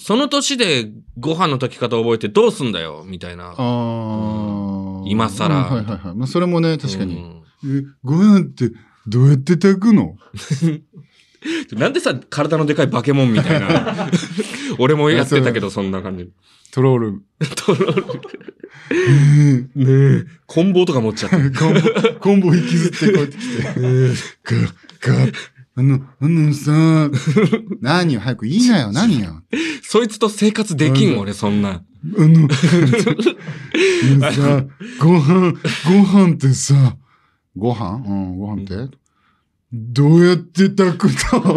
[0.00, 3.46] その年でご飯の炊き方覚えてどうすんだよみたいな。
[3.46, 3.56] ああ、
[5.08, 6.14] 今更うんはいはいはい。
[6.16, 7.16] まあ、それもね、確かに。
[7.16, 8.70] うんえ、ご飯って
[9.08, 10.16] どうやって炊くの？
[11.76, 14.08] なんでさ、体のでかいバケモンみたいな。
[14.78, 16.30] 俺もやってたけど、そんな感じ。
[16.70, 17.22] トロール。
[17.56, 18.18] トロー
[18.90, 20.24] ねルねえ。
[20.46, 21.36] 棍棒とか持っちゃって。
[21.36, 21.80] え、コンボ、
[22.20, 23.62] コンボ引きずってこうやってきて。
[23.62, 23.74] か、
[25.00, 25.32] か、
[25.78, 26.72] あの、あのさ、
[27.80, 29.44] 何よ、早く言いなよ、何よ。
[29.80, 31.68] そいつと生活できん、俺、そんな。
[31.70, 31.82] あ
[32.16, 32.26] の、あ
[34.16, 34.66] のさ、
[34.98, 35.52] ご飯、
[35.86, 36.96] ご飯ってさ、
[37.56, 38.02] ご飯？
[38.04, 38.96] うん、ご飯って？
[39.72, 41.40] どうやって炊くの？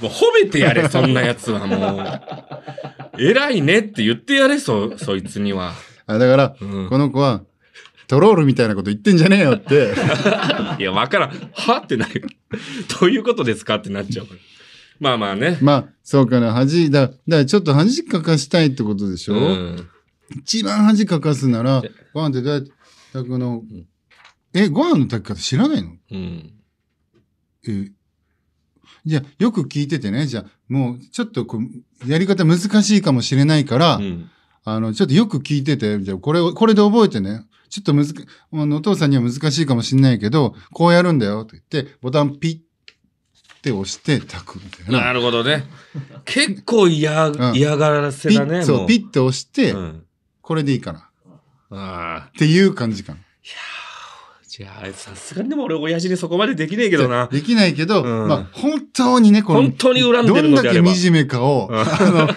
[0.00, 2.02] もう褒めてやれ、そんなやつはも
[3.18, 3.22] う。
[3.22, 5.74] 偉いねって言ってやれ、そ、そいつには。
[6.06, 6.88] あだから、うん。
[6.88, 7.42] この子は、
[8.08, 9.94] トロールみたいなこと言ってんじゃねえよって。
[10.80, 11.30] いや、わからん。
[11.54, 12.26] はってなる。
[13.00, 14.40] どういうことですかってなっちゃうから。
[14.98, 15.58] まあまあね。
[15.60, 19.88] まあ、そうかな、恥、だ、だからちょっと恥かかしたいってことでしょ、うん。
[20.40, 22.72] 一番恥かかすならで、ご飯ってどうやって
[23.12, 23.62] 炊くの、
[24.54, 25.90] え、ご飯の炊き方知らないの？
[26.10, 26.52] うん。
[27.68, 27.92] え、
[29.04, 34.30] じゃあ、よく聞いててね、じゃあ、もう、ちょっとこう、やり方難しいかもしれないから、うん。
[34.64, 37.44] あの、ちょっとよく聞いてて、じゃあ、これを、これで覚えてね。
[37.68, 45.06] ちょっとむずか、あのお父さんには難しいかもしれないけど、こうやるんだよと言って、ボタンピッって押して炊くみたいな。
[45.06, 45.64] なるほどね。
[46.24, 48.86] 結構嫌、ん嫌がらせだね、そう。
[48.86, 50.04] ピッて押して、うん。
[50.40, 51.10] これでいいかな。
[51.70, 52.28] ああ。
[52.28, 53.18] っていう感じかな。
[53.42, 57.26] じゃあ、さすがにでも俺、親父にそこまでできねえけどな。
[57.26, 60.94] できないけど、うんまあ、本当にね、この、本当に恨んでどんだけるのであれば。
[60.94, 62.28] 惨めかを、うん あの、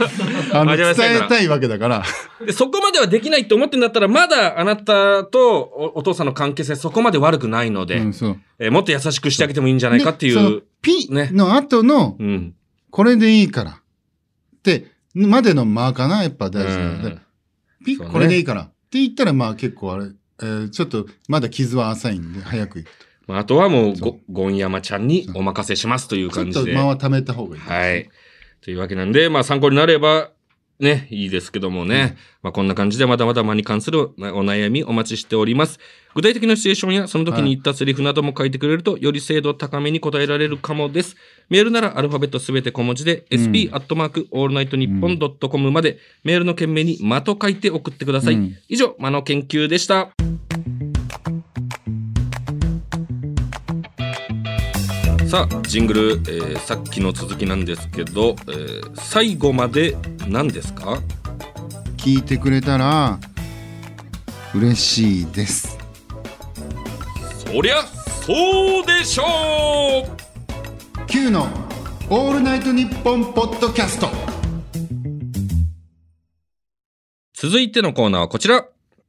[0.53, 2.03] あの伝えたいわけだから。
[2.45, 8.41] でそこまではできないって思ってんだったら、まだあなたとおお父さんの関係性そこまで悪くないので、うん。
[8.59, 10.63] えーもっと優しくしてあげてもいいんじゃないかっていう。
[10.81, 12.53] ピねの後の、うん。
[12.89, 13.71] これでいいから。
[13.71, 17.17] って、までの間かな、やっぱ大事なので。
[17.83, 18.61] ピこれでいいから。
[18.61, 20.05] って言ったら、まあ結構あれ、
[20.41, 22.91] えーちょっとまだ傷は浅いんで、早く行く
[23.27, 26.35] まあ、あとはもうご、ゴンヤマちゃんにお任せしますというと。
[26.35, 26.73] ちょっ感じで。
[26.73, 27.61] と間は貯めた方がいい。
[27.61, 28.09] はい。
[28.61, 30.31] というわけなんで、まあ参考になれば、
[30.81, 32.17] ね、いいですけどもね。
[32.41, 35.79] まあこんな感じでまだまだ間に関するお悩みお待ちしております。
[36.15, 41.15] 具体的なシチュエーションやその時に言ったセリフなども書いてくれると、より精度高めに答えられるかもです。
[41.49, 48.33] メールならアルファベットすべて小文字で、うん sp アットマークオールナイトニッポンドットコムまで、メールの件名に間と書いて送ってください。
[48.33, 50.09] うん以上、間の研究でした。
[55.31, 59.95] さあ、ジングル、えーさっきの続きなんですけど、えー最後まで
[60.27, 61.01] 何ですか？
[61.95, 63.17] 聞いてくれたら、
[64.53, 65.77] 嬉しいです。
[67.45, 67.81] そりゃ
[68.25, 69.23] そうでしょ
[70.03, 71.47] う Q の
[72.09, 74.09] オールナイトニッポンポッドキャスト。
[77.33, 78.65] 続いてのコーナーはこちら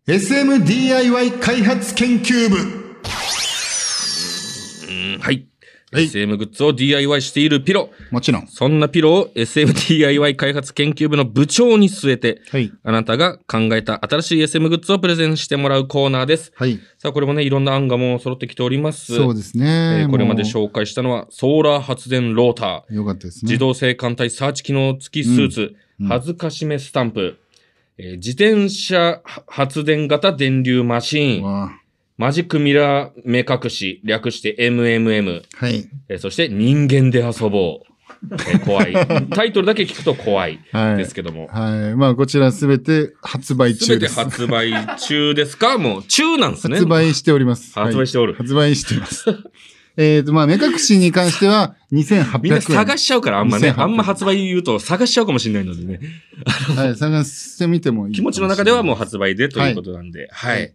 [0.07, 2.57] SMDIY 開発研究部。
[4.89, 5.49] うんはい、
[5.93, 6.05] はい。
[6.05, 7.91] SM グッズを DIY しているピロ。
[8.11, 8.47] もちろん。
[8.47, 12.73] そんなピロを SMDIY 開発研究部の部長に据えてはい。
[12.83, 16.53] あなたが考えた新しい SM グッズをプレゼンしてもらうコーナーです。
[16.57, 16.81] はい。
[16.99, 19.15] さあこれもねいろんな案がもう揃ってきております。
[19.15, 20.07] そうですえね。
[20.09, 22.93] ーこれまでも紹介したのはソーラー発電ローター。
[22.93, 23.51] うよかったですね。
[23.51, 26.09] 自動性艦隊サーチ機能付きスーツ、うん。
[26.09, 27.39] 恥ずかしめスタンプ、
[27.99, 31.71] えー自転車発電型電流マシーン、わ
[32.23, 35.89] マジックミラー目隠し、略して MMM、あはい。
[36.09, 37.87] えーそして人間で遊ぼう。
[38.31, 38.93] えー怖い。
[39.35, 40.97] タイトルだけ聞くと怖いはい。
[40.99, 41.49] ですけども。
[41.49, 41.97] はい。
[41.97, 44.15] まあ、こちらすべて発売すべて中です。
[44.21, 45.79] 発売中ですか？
[45.83, 46.77] もう中なんですね。
[46.77, 47.73] 発売しております。
[47.77, 48.35] 発売しておる。
[48.35, 49.25] はい発売しています。
[49.99, 52.41] えっと、まあ、目隠しに関しては2800円。
[52.43, 53.73] みんな探しちゃうから、あんまね。
[53.73, 55.99] 2800あんま発売言うと探しちゃうかもしれないのでね。
[56.77, 58.15] はい、探してみてもいい。
[58.15, 60.29] 気持ちの中ではもう発売でということなんで。
[60.31, 60.57] はい。
[60.61, 60.73] はい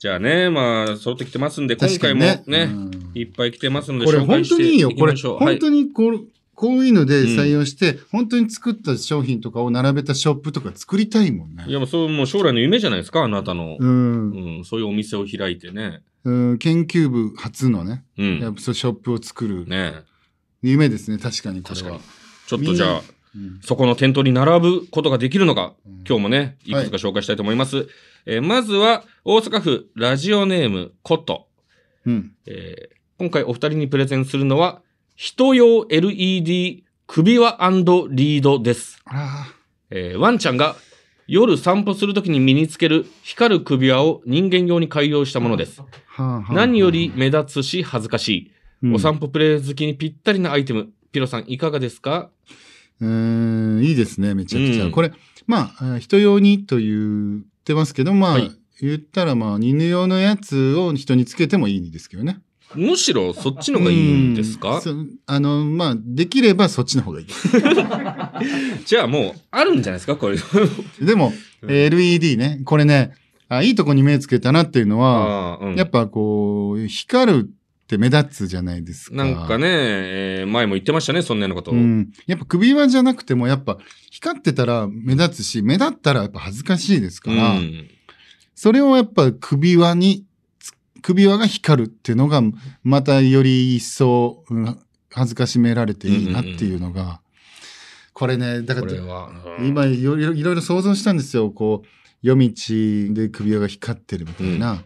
[0.00, 4.90] じゃあね、まあ、揃ってきてますんで、今回もねね、うんいっぱい来てますので、これ本当にいいよ。
[4.92, 5.14] これ。
[5.14, 11.66] 本当にこう、こういうので採用して、本当に作った商品とかを並べたショップとか作りたいもんね。
[11.68, 13.76] いや、もうそう、もう将来の夢じゃないですか、あなたの。
[13.78, 14.30] うん。
[14.30, 16.00] うん、そういうお店を開いてね。
[16.24, 18.38] うん、研究部初のね、うん。
[18.40, 19.92] やっぱそうショップを作るね
[20.62, 22.02] 夢ですね、確かにこれは確かに。。
[22.46, 23.02] ちょっとじゃあ、
[23.34, 27.86] うんそこの店頭に並ぶことができるのか、うん今日もね、いくつか紹介したいと思います。
[28.26, 31.48] えーまずは、大阪府ラジオネームコット。
[32.06, 32.32] うん。
[32.46, 34.80] えー今回お二人にプレゼンするのは、
[35.14, 37.50] 人用 LED 首輪
[38.10, 38.98] リードです。
[39.04, 39.52] あ
[39.90, 40.76] えーワンちゃんが
[41.26, 45.82] 夜散歩するときに身につける光る首輪を人間用に改良したものです。
[46.16, 46.52] あ、はあ、はあ。
[46.54, 48.52] 何より目立つし恥ずかしい。
[48.84, 50.88] うん、お散歩プレイ好きにぴったりなアイテム。
[51.12, 52.30] ピロさんいかがですか？
[53.00, 54.84] うーん、いいですね、めちゃくちゃ。
[54.84, 55.12] うんこれ、
[55.46, 58.50] まあ、人用にと言ってますけど、まあ、はい。
[58.80, 62.40] 言ったら、まあ、犬用のやつを人につけてもいいですけどね。
[62.74, 64.80] むしろそっちの方がいいんですか？
[65.26, 67.26] あの、まあ、できればそっちの方がいい。
[68.86, 70.16] じゃあもうあるんじゃないですか？
[70.16, 70.36] これ。
[71.04, 71.32] でも、
[71.66, 73.12] LED ね、これね
[73.48, 75.74] あ、いいとこに目つけたなっていうのは、うん。
[75.74, 77.50] やっぱこう、光る
[77.90, 79.16] って目立つじゃないですか。
[79.16, 81.74] なんかね、えー前も言ってましたね、そんなようなことを。
[81.74, 82.12] うん。
[82.26, 83.78] やっぱ首輪じゃなくても、やっぱ
[84.10, 87.88] 光ってたら目立つし、目立ったらやっぱ恥ずかしいですから、うん
[88.54, 90.26] それをやっぱ首輪に
[90.58, 92.42] つ、首輪が光るっていうのが、
[92.82, 94.78] またより一層、うん
[95.12, 97.20] 恥ずかしめられていいなっていうのが、
[98.12, 98.92] これね、だから、
[99.60, 101.50] 今いろいろいろいろ想像したんですよ。
[101.50, 101.88] こう、
[102.22, 102.52] 夜道
[103.12, 104.84] で首輪が光ってるみたいな。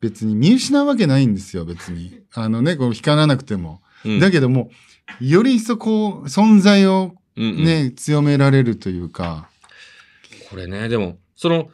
[0.00, 2.20] 別に見失うわけないんですよ、別に。
[2.34, 3.80] あのね、こう光らなくても。
[4.04, 4.70] うんだけども、
[5.20, 9.48] より一層こう、存在をうんうんね、強められるというか、
[10.50, 11.68] これね、でも、その、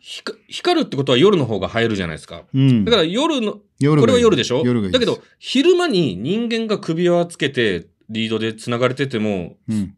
[0.00, 2.42] 光るってことは夜の方が映えるじゃないですか。
[2.54, 2.84] うん。
[2.84, 4.62] だから夜の、夜これは夜でしょ？
[4.64, 9.94] 夜だけど、昼間に人間が首輪つけて、リードで繋がれてても、うん。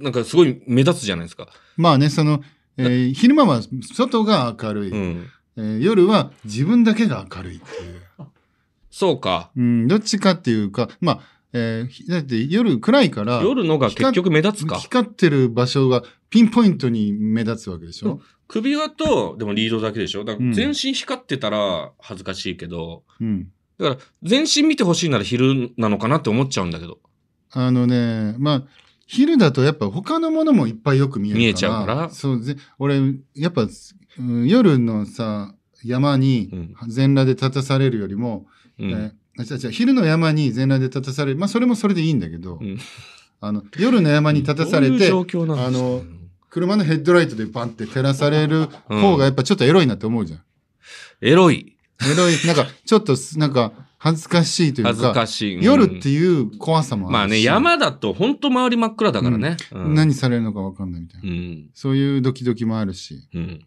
[0.00, 1.48] なんかすごい目立つじゃないですか。
[1.76, 2.42] まあね、その、
[2.76, 3.62] えー昼間は
[3.94, 4.90] 外が明るい。
[4.90, 5.26] うん。
[5.58, 8.02] えー夜は自分だけが明るいっていう。
[8.90, 9.50] そうか。
[9.56, 11.20] うん、どっちかっていうか、まあ、
[11.52, 14.76] えーひだって夜暗いから、夜のが結局目立つか。
[14.78, 20.24] 光ってる場所がピンポイントに目立つわけでしょ、首輪と、でもリードだけでしょ？
[20.24, 26.98] だかうんら全身光ってたら恥ずかしいけど、うん、だから全身見てほしいなら昼なのかなって思っちゃうんだけど。
[27.52, 28.62] あのね、まあ、
[29.06, 31.44] 昼だとやっぱ他のものもいっぱいよく見えるから。
[31.44, 33.00] 見えちゃうからそう、ぜ俺、
[33.34, 33.70] やっぱ、うん
[34.46, 35.54] 夜のさ、
[35.84, 38.46] 山にうん全裸で立たされるよりも、
[38.78, 38.90] うん。
[38.90, 41.38] えーあ違う違う昼の山に全裸で立たされる。
[41.38, 42.76] まあ、それもそれでいいんだけど、うん
[43.40, 46.02] あの、夜の山に立たされて、あの
[46.50, 50.40] 車のヘッドライトでパンって照らされる方がやっぱちょっとエロいなって思うじゃん。
[51.20, 51.76] エロい。
[52.00, 55.56] エロい、なんか、ちょっと、なんか、恥ずかしいというか、恥ずかしい。
[55.56, 57.12] うん夜っていう怖さもあるし。
[57.12, 59.56] まあね、山だと本当周り真っ暗だからね。
[59.72, 61.30] うん何されるのか分かんないみたいな。
[61.30, 61.70] うん。
[61.74, 63.28] そういうドキドキもあるし。
[63.34, 63.64] うん。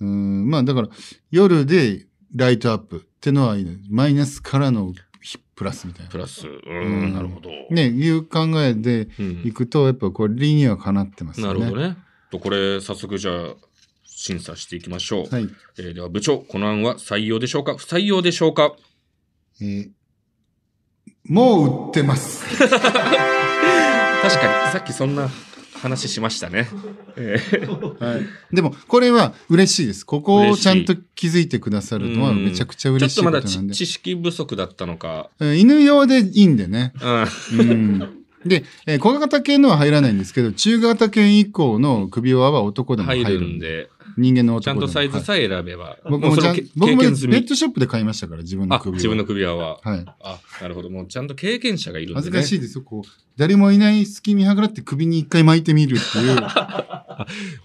[0.00, 0.88] うん、まあだから、
[1.30, 3.78] 夜でライトアップってのはいいね。
[3.90, 4.92] マイナスからの
[5.54, 6.10] プラスみたいな。
[6.10, 6.46] プラス。
[6.46, 7.50] ううんん、なるほど。
[7.70, 11.60] ね、いう考えでうんいくと、やっぱこれ理にはかなってますよね。
[11.60, 11.96] なるほどね。
[12.30, 13.54] と、これ、早速じゃあ、
[14.04, 15.34] 審査していきましょう。
[15.34, 15.48] はい。
[15.78, 17.76] えーでは、部長、この案は採用でしょうか？
[17.76, 18.74] 不採用でしょうか？
[19.60, 19.90] えー
[21.28, 22.44] もう売ってます。
[22.56, 25.28] 確かに、さっきそんな
[25.76, 26.68] 話しましたね。
[27.16, 28.22] えーはい。
[28.52, 30.04] でも、これは嬉しいです。
[30.04, 33.42] ここをちゃんと気づいてくださるのはうんめちゃくちゃちょ嬉しいっとまだ。
[33.42, 35.30] 知知識不足だったのか。
[35.38, 36.92] うん犬用でいいんでね。
[37.00, 37.60] うん。
[37.60, 37.98] うん。
[38.44, 43.58] で、えー小型犬のは入らないんですけど、中型犬以降の首輪は男でも入る入るん。
[43.58, 45.98] で、人間の男ちゃんとサイズはいさえ選べば。
[46.08, 48.96] 僕もちゃん僕もね経験済みペットショップで買いましたから、自分のあ、首輪。
[48.96, 49.80] 自分の首輪は。
[49.82, 50.04] はい。
[50.20, 50.90] あ、なるほど。
[50.90, 52.24] もうちゃんと経験者がいるんでね。
[52.24, 52.84] 恥ずかしいですよ。
[52.84, 56.38] こう、誰もいない隙見計らって首に一回巻いてみるっていう。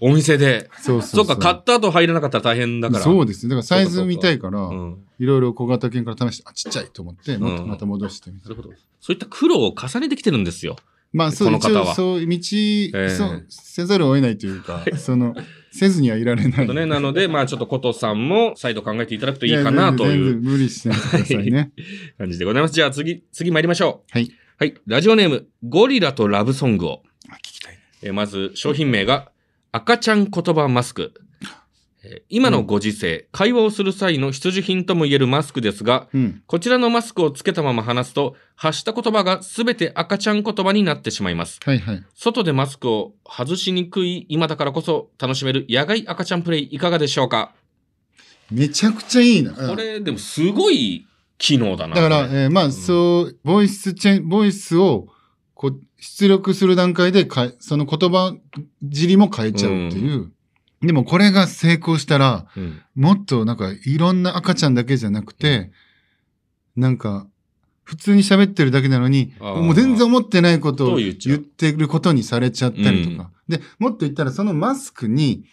[0.00, 0.70] お店で。
[0.80, 3.04] そうそうそうか、買った後入らなかったら大変だから。
[3.04, 3.50] そうですね。
[3.50, 4.98] だからサイズ見たいから、うん。
[5.18, 8.74] いろいろ小型犬から試して、あ、ちっちゃいと思って、またうんまた戻してみたなるほど。
[9.00, 10.76] そういった苦労を重ねてきてるんですよ。
[11.12, 15.34] まあ、そう、一この方は応、そう、道、えそう、せざるを得ないというか、その、
[15.72, 16.68] せずにはいられない。
[16.68, 21.72] ね、なので、まあちょっとコトさんも再度考えていただくといいかなという無理してないでくださいね。
[22.18, 22.74] 感じでございます。
[22.74, 24.12] じゃあ次、次参りましょう。
[24.12, 24.30] はい。
[24.58, 24.74] はい。
[24.86, 27.02] ラジオネーム、ゴリラとラブソングを。
[27.30, 27.78] あ聞きたい。
[28.02, 29.30] えーまず、商品名が、
[29.72, 31.14] 赤ちゃん言葉マスク。
[32.04, 36.42] えー今のご時世、会話をする際の必需品とも言えるマスクですが、うん。
[36.46, 41.60] こちらのマスクをつけたまま話すと、発した言葉がすべて赤ちゃん言葉になってしまいます。
[41.64, 42.04] はいはい。
[42.14, 47.52] 外でマスクを外しにくい今だからこそ楽しめる野外赤ちゃんプレイいかがでしょうか？
[48.50, 49.52] めちゃくちゃいいな。
[49.52, 51.06] これ、でもすごい
[51.38, 51.94] 機能だな。
[51.94, 55.06] だから、えーまあ、そう、ボイスチェン、ボイスを、
[55.54, 58.36] こう、出力する段階でかえ、その言葉
[58.92, 60.32] 尻も変えちゃうっていう。
[60.82, 65.70] でもこれが成功したら、うんもっとなんかいろんな赤ちゃんだけじゃなくて、
[66.76, 67.26] なんか、
[67.84, 73.30] 普通に喋ってるだけなのに、もう全然思ってないことをと言ってることにされちゃったりとか。
[73.48, 75.44] で、もっと言ったらそのマスクに、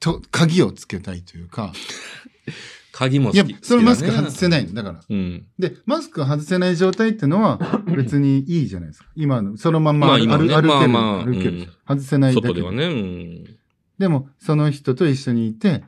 [0.00, 1.72] と、鍵をつけたいというか、
[2.92, 4.48] 鍵も好きいや、そのマスク外せい。
[4.48, 4.74] ないの。
[4.74, 5.00] だから。
[5.08, 5.46] うん。
[5.58, 7.60] で、マスク外せない状態ってのは
[7.94, 9.08] 別にいいじゃないですか。
[9.14, 12.86] 今の、そのまんままあね歩ける、まあまあ歩ける、うん外せないだけ外ではね。
[12.86, 13.57] うん。
[13.98, 15.84] でも、その人と一緒にいて、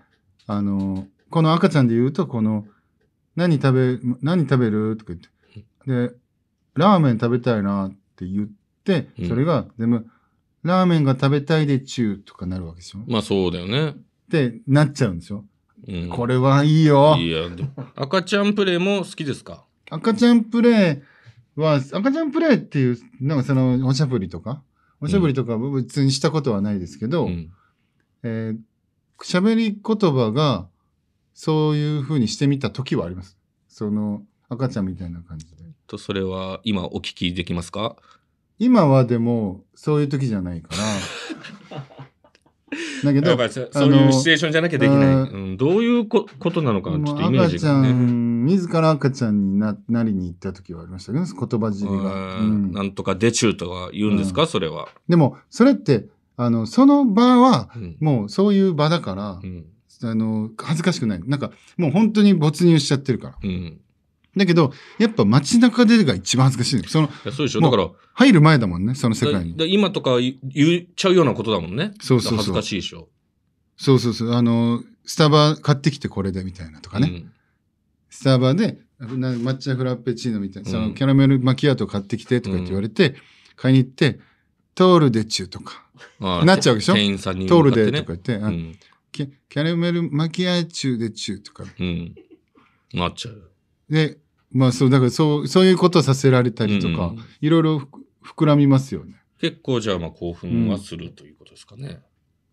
[0.46, 2.66] あの、この赤ちゃんで言うと、この、
[3.36, 6.08] 何食べ、何食べるとか言って。
[6.10, 6.14] で、
[6.74, 8.48] ラーメン食べたいなって言っ
[8.84, 10.06] てう、んそれが全部、
[10.62, 12.98] ラーメンが食べたいでチューとかなるわけでしょ？
[13.06, 13.90] まあそうだよね。
[13.90, 13.94] っ
[14.30, 15.44] てなっちゃうんですよ。
[15.88, 16.08] うん。
[16.10, 17.16] これはいいよ。
[17.18, 17.48] いや、
[17.96, 19.64] 赤ちゃんプレイも好きですか？
[19.88, 21.02] 赤ちゃんプレ
[21.56, 24.62] イは、赤ちゃんプレイっていう、なんかその、おしゃぶりとか、
[25.00, 27.50] おしゃぶりとかは別にしたことはないですけど、うん。
[28.22, 28.58] えー
[29.22, 30.66] 喋り言葉が、
[31.34, 33.36] そういう風にしてみた時はあります。
[33.68, 35.62] その、赤ちゃんみたいな感じで。
[35.86, 37.96] と、それは今お聞きできますか？
[38.58, 40.78] 今はでも、そういう時じゃないから。
[43.04, 45.14] だけどやっ、ぱりそそういうシチュエーションじゃなきゃできない。
[45.14, 47.92] うん、どういうこことなのか、ちょっとイメー赤ちゃジがね。
[47.92, 52.40] ん、自ら赤ちゃんにななりに行った時はありましたけど、言葉尻が。
[52.40, 54.88] ううんんなんとかデチューとか言うんですか、それは。
[55.08, 56.06] でも、それって、
[56.42, 57.96] あの、その場は、うん。
[58.00, 59.66] もうそういう場だからう、ん。
[60.02, 61.22] あの、恥ずかしくない。
[61.26, 63.38] なんか、もう本当に没入しちゃってるから。
[63.42, 63.80] うん。
[64.36, 66.88] だけど、やっぱ街中でが一番恥ずかしいの。
[66.88, 67.60] その、そうでしょ。
[67.60, 69.54] だから、入る前だもんね、その世界に。
[69.74, 71.92] 今とか言言っちゃうようなことだもんね。
[72.00, 73.08] そうそうそう恥ずかしいでしょ。
[73.76, 74.32] そうそうそう。
[74.32, 77.24] あの、スタバ買ってきてこれでみたいなとかね。
[78.08, 83.16] スタバで、な抹茶フラペチーノみたいな、そうんのキャラメルマキアート買ってきてとかって言われて、
[83.56, 84.20] 買いに行って、
[84.74, 85.86] トールでチューとか、
[86.20, 86.94] なっちゃうでしょ？
[86.94, 88.78] 店員さんにトールでとか言って、あうん
[89.12, 91.64] キャキャラメルマキアーチュでチュとか。
[91.78, 92.14] うん。
[92.92, 93.50] なっちゃう。
[93.88, 94.18] で、
[94.52, 97.82] まあそう、だからそう、そういうことさせられたりとか、うんいろいろ
[98.24, 99.16] 膨らみますよね。
[99.40, 102.00] 結構じゃあまあ興奮はするということですかね。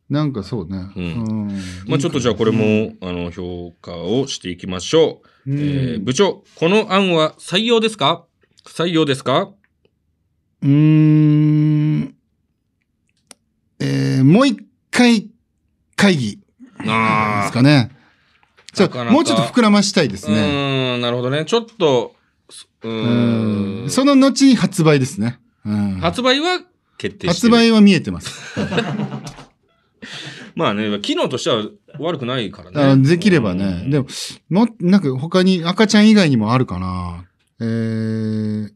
[0.09, 0.89] なんかそうね。
[0.95, 5.51] うんんまあちょっとじゃあこれも、あの、評価をしていきましょう。
[5.51, 8.25] うん、えー部長、この案は採用ですか？
[8.65, 9.51] 不採用ですか？
[10.61, 12.16] うーん。
[13.79, 14.59] えー、もう一
[14.91, 15.29] 回
[15.95, 16.41] 会議で
[16.87, 17.91] あすかね。
[18.73, 20.37] ちょなかなかもうちょっと膨らましたいですうね。
[20.37, 21.45] ーん、なるほどね。
[21.45, 22.15] ちょっと、
[22.83, 23.85] うん。
[23.85, 25.39] んその後に発売ですね。
[25.65, 26.61] うん、発売は
[26.97, 27.53] 決定して発る。
[27.53, 28.31] 売は見えてます。
[30.55, 31.65] まあね、機能としては
[31.99, 33.07] 悪くないからね。
[33.07, 33.85] できればね。
[33.89, 34.07] でも、
[34.49, 37.25] も、も、なんか他に赤ちゃん以外にもあるかな。
[37.59, 38.69] えー、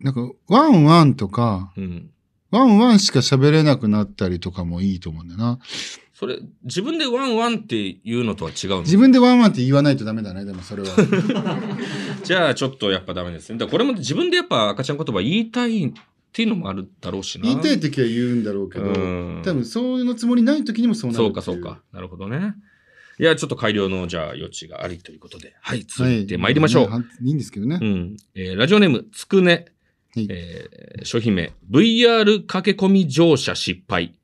[0.00, 2.10] なんか、ワンワンとか、うん。
[2.54, 5.58] ワンワンしか喋れなくなったりとかもいいと思うんだよな。
[6.12, 10.88] それ、自分でワンワンっていうのとは違うの自分でワンワンって言わないとダメだね、でもそれは。
[12.22, 13.58] じゃあちょっとやっぱダメですね。
[13.58, 15.92] だこれも自分でやっぱ赤ちゃん言葉言いたいっ
[16.32, 17.46] ていうのもあるだろうしな。
[17.46, 21.80] 言いたい時は言うんだろうけど、うん多分そういうのつもりない時にもそうなるそうかそうか。。
[21.92, 22.54] なるほどね。
[23.18, 25.54] いや、ちょっと改良のじゃあ余地がありということで。
[25.60, 26.90] はい、続いて参りましょう。
[26.90, 27.78] ねいいんですけどね。
[27.80, 28.16] うん。
[28.34, 29.66] えーラジオネーム、つくね。
[30.14, 34.14] はいえー商品名、VR 駆け込み乗車失敗。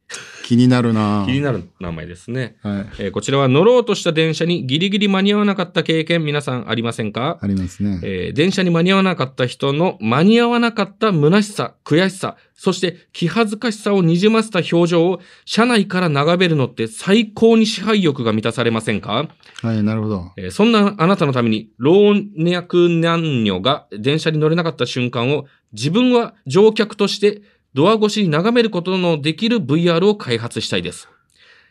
[0.44, 2.56] 気になるな気になる名前ですね。
[2.62, 2.86] はい。
[2.98, 7.38] えーこちらは乗ろうとした電車にギリギリ間に合わなかった経験、皆さんありませんか？
[7.40, 8.00] ありますね。
[8.02, 19.28] えー電車に間に合わなかった人の間に合わなかった虚しさ、悔しさ、そして気恥ずかしさをにじませた表情を車内から眺めるのって最高に支配欲が満たされませんか、
[19.62, 20.32] はい、なるほど。
[20.36, 27.42] えーそんなあなたのために老若男女が電車に乗れなかった瞬間を自分は乗客として
[27.74, 31.08] ドア越しに眺めることのできる VR を開発したいです。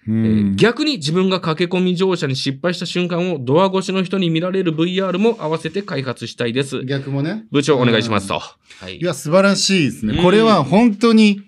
[0.08, 0.56] うえーん。
[0.56, 6.86] 逆に自分が駆け込み乗車に失敗した瞬間をドア越しの人に見られる VR も合わせて開発したいです。
[6.86, 7.46] 逆もね。
[7.52, 8.40] 部長お願いしますと。
[8.40, 10.16] はいいや、素晴らしいですね。
[10.16, 11.42] うんこれは本当に、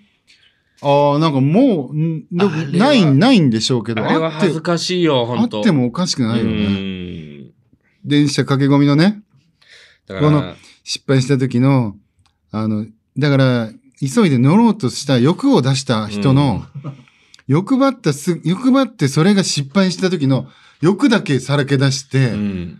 [0.82, 1.94] ああ、なんかもう、
[2.32, 6.66] ない、ないんでしょうけど、あれは恥ずかしいよ、あ本当ってもおかしくないようね。
[6.66, 7.52] ん
[8.04, 9.22] 電車駆け込みのね、
[10.08, 11.96] この失敗した時の、
[12.52, 12.86] あの、
[13.18, 16.64] だから、急いで乗ろうとした欲を出した人の、
[17.48, 20.48] 欲張ったす、欲張ってそれが失敗した時の
[20.80, 22.78] 欲だけさらけ出して、うん。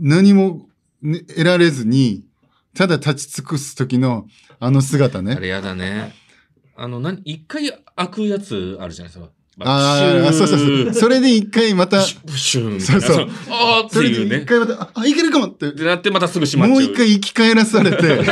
[0.00, 0.66] 何も、
[1.02, 2.24] ね、得られずに、
[2.74, 4.26] ただ立ち尽くす時の
[4.58, 5.34] あの姿ね。
[5.34, 6.14] あれやだね。
[6.76, 9.30] あの、何、一回開くやつあるじゃないですか。
[9.60, 10.94] ああ、そうそうそう。
[10.94, 14.38] それで一回また、シュッシュンそうそうあーっていうね。
[14.38, 16.80] で一回また、ああ、いけるかもってっ、てなってまたすぐ閉まっちゃう。
[16.80, 18.24] もう一回生き返らされて、に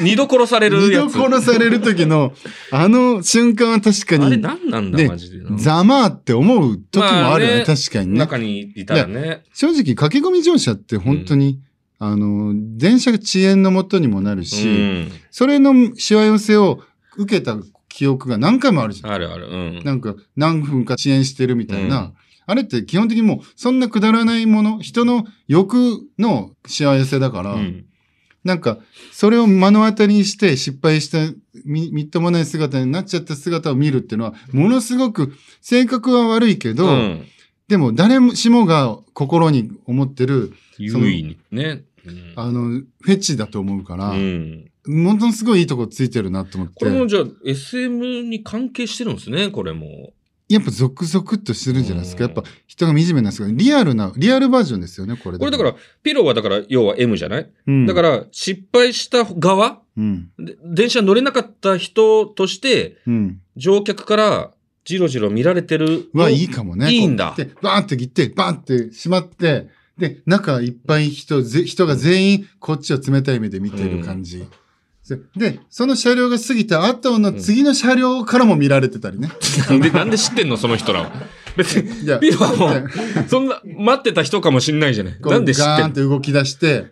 [0.00, 1.14] 二度殺される二度やつ。
[1.14, 2.32] 殺される時の、
[2.70, 5.56] あの瞬間は確かあれに、何なんだ、でマジでな。
[5.56, 8.18] ざまあって思う時もあるよね、確かにね。
[8.18, 9.42] 中にいたらね。
[9.52, 11.60] 正直、駆け込み乗車って本当に、
[11.98, 15.12] あの、電車が遅延のもとにもなるし、うん。
[15.30, 16.80] それのしわ寄せを
[17.16, 17.56] 受けた
[17.88, 19.12] 記憶が何回もあるじゃん。
[19.12, 19.46] あるある。
[19.46, 19.82] うん。
[19.84, 21.98] なんか何分か遅延してるみたいな。
[21.98, 22.12] うん
[22.44, 27.86] あれって基本的にもうそんなくだらないもの、人の欲のしわ寄せだから、うん
[28.44, 28.78] なんか
[29.12, 31.18] それを目の当たりにして失敗した
[31.64, 37.26] みみっともない姿になっちゃった姿を見るっていうのは、ものすごく性格は悪いけど、うん。
[37.68, 41.84] でも誰しもが心に思ってる、優位にね。
[42.04, 44.70] うんあの、フェチだと思うから、うん。
[44.86, 46.74] ものすごいいいとこついてるなと思って。
[46.74, 50.12] これもじゃあ SM に関係してるんですね、これも。
[50.54, 52.24] やっぱゾクゾクっとしてるんじゃないですか。
[52.24, 55.38] うんやっぱ人が惨めなんですけど、リアルな、リアルバージョンですよね、これ。
[55.38, 59.80] これだから、ピロはだから、要は M じゃない、うん、だから、失敗した側？
[59.96, 60.30] うん。
[60.38, 63.40] で電車乗れなかった人として、うん。
[63.56, 64.50] 乗客から
[64.84, 66.08] じろじろ見られてる。
[66.14, 66.90] は、いいかもね。
[66.90, 74.44] いいんだで、バーンって切って、バーンって閉まって、で、中いっぱい人、ぜ人が全員こっちを冷たい目で見てる感じ。
[75.36, 79.30] で、その車両が過ぎた後の次の車両からも見られてたりね。
[79.68, 81.12] な んで、なんで知ってんのその人らは。
[81.56, 82.90] 別に、いやピロはもう、
[83.28, 85.16] そんな、待ってた人かもしんないじゃない。
[85.20, 86.86] なんで知ってガーンんのって動き出して、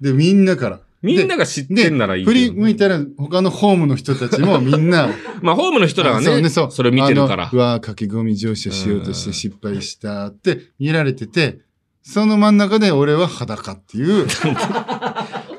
[0.00, 0.80] で、みんなから。
[1.02, 2.24] みんなが知ってでんならいい。
[2.24, 5.10] 振り向いたら他のホームの人たちもみんな、
[5.42, 7.50] まあ、ホームの人らはね、そうそれ見てるから。
[7.52, 11.58] うわー駆け込み乗車しようとして失敗したって見られてて、
[12.02, 14.26] その真ん中で俺は裸っていう、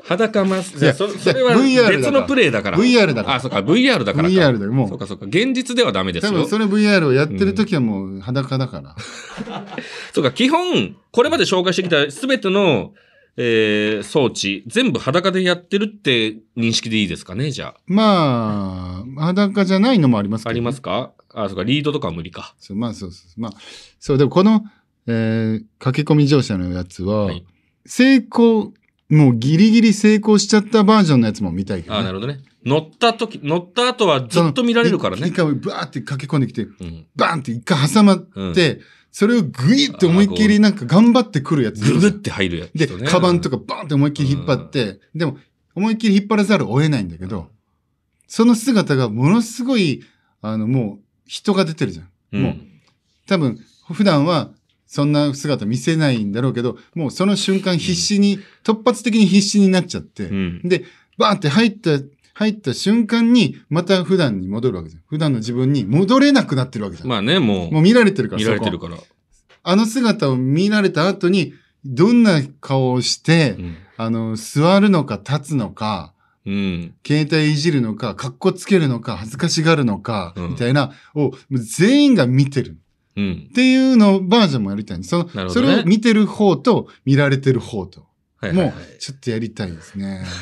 [0.08, 1.56] 裸マス、いやそそれは
[1.90, 2.78] 別のプレイだから。
[2.78, 4.34] VR だからあ、そうか、VR だからか。
[4.34, 4.88] VR だよ、もう。
[4.88, 5.26] そうか、そうか。
[5.26, 6.32] 現実ではダメですよ。
[6.32, 8.94] 多分それ VR をやってる時はもう裸だから。
[10.14, 12.92] そうか、基本、これまで紹介してきたすべての
[13.38, 20.48] えー装置、全部裸でやってるって認識でいいですかね、じゃまあ、裸じゃないのもありますあ。
[20.48, 21.12] あけど、りますか？
[21.34, 22.54] あ、そうか、リードとかは無理か。
[22.58, 23.40] そうまあ、そうそう。
[23.40, 23.52] まあ、
[24.00, 24.64] そう、でもこの、
[25.06, 27.44] えー駆け込み乗車のやつは、はい
[27.88, 28.72] 成功、
[29.08, 32.04] もうギリギリ成功しちゃったバージョンのやつも見たいけど、あね。
[32.04, 32.40] なるほどね。
[32.64, 35.32] 乗った時、乗った後はずっと見られるからね一。
[35.32, 37.06] 回バーって駆け込んできて、うん。
[37.14, 38.80] バーンって一回挟まって、
[39.12, 42.12] それをグイって思いっきりなんか頑張ってくるやついぐぐっ。
[42.12, 43.06] て入るやつ、で、ね。
[43.06, 45.38] カバンとかバーンって思いっきり引っ張って、でも、
[45.76, 47.48] 思いっきり引っ張らざるを得ないんだけど、
[48.26, 50.02] その姿がものすごい、
[50.42, 52.08] あの、もう、人が出てるじゃん。
[52.32, 52.56] うん、もう
[53.26, 53.58] 多分、
[53.92, 54.50] 普段は、
[54.96, 60.60] そんな姿見せないんだろうけど、もうその瞬間必死に、突発的に必死になっちゃって、うん。
[60.64, 60.84] で、
[61.18, 61.90] バーンって入った、
[62.32, 65.02] 入った瞬間に、また普段に戻るわけじゃん。
[65.06, 67.10] 普段の自分に戻れなくなってるわけじゃん。
[67.10, 68.96] まあね、もう、もう見られてるから、見られてるから。
[69.64, 71.52] あの姿を見られた後に、
[71.84, 73.76] どんな顔をして、うん。
[73.98, 76.14] あの、座るのか立つのか、
[76.46, 76.94] うん。
[77.06, 82.78] 携帯いじるのか、格好つけるのか、恥ずかしがるのか、うんみたいな、を、全員が見てる。
[83.16, 83.46] うん。
[83.50, 85.10] っていうのバージョンもやりたいんです。
[85.10, 88.06] その、ねれを見てる方と、見られてる方と。
[88.38, 88.66] はいはい、はい。
[88.68, 90.24] もう、ちょっとやりたいですね。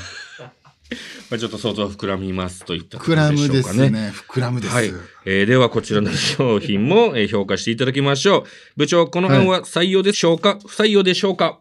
[1.30, 3.78] まあ、ちょっと想像膨らみますといったとこ膨らろでしょうかね。
[3.78, 4.12] むですね。
[4.28, 4.74] 膨らむです。
[4.74, 4.92] はい。
[5.24, 8.44] えーでは、こちらの商品も、 えー評価していただきましょう。
[8.76, 11.60] 部長、この案は採用でしょうか、不採用でしょうか？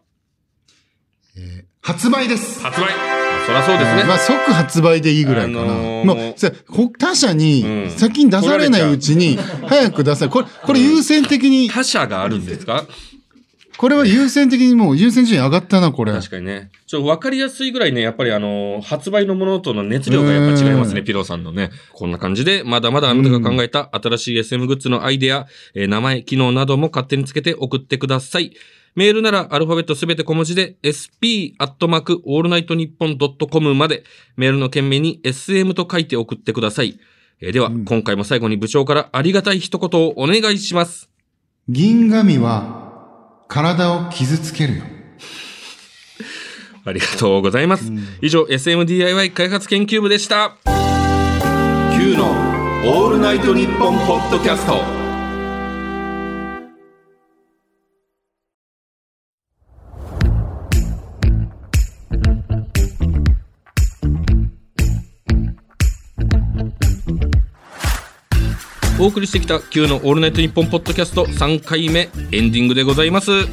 [1.36, 2.60] えー発売です。
[2.60, 4.04] 発売そりゃそうですね。
[4.04, 5.62] まあ、即発売でいいぐらいかな。
[5.62, 9.36] あのーもう、他社うんに先に出されないうちに、
[9.68, 12.84] 早く出さこれ、これ優先的に、他社があるんですか？
[13.76, 16.12] これは優先的にもう優先順位上がったな、これ。
[16.12, 16.70] 確かにね。
[16.86, 21.70] ちょっと分かりやすいぐらいね、やっぱりあのー発売のものとの熱量がやっぱ違いますね、うんピローさんのね。
[21.92, 28.52] こんな感じで、まだまだあなたが考えた新しい SM グッズのアイデア、えー名前、機能なども勝手につけて送ってください。
[28.94, 34.04] メールならアルファベットすべて小文字で sp アットマークオールナイトニッポンドットコムまで
[34.36, 36.98] メールの件名に sm と書いて送ってください。
[37.40, 41.10] えーでは、うん今回も最後に部長からありがたい一言をお願いします。
[41.68, 44.82] 銀紙は体を傷つけるよ。
[46.86, 47.90] ありがとうございます。
[48.22, 50.56] 以上、SMDIY 開発研究部でした。
[51.96, 52.30] Q の
[52.86, 55.03] オールナイトニッポンポッドキャスト。
[69.00, 73.44] お送りしてきた Q のオールナイトニッポンポッドキャスト3回目エンディングでございます。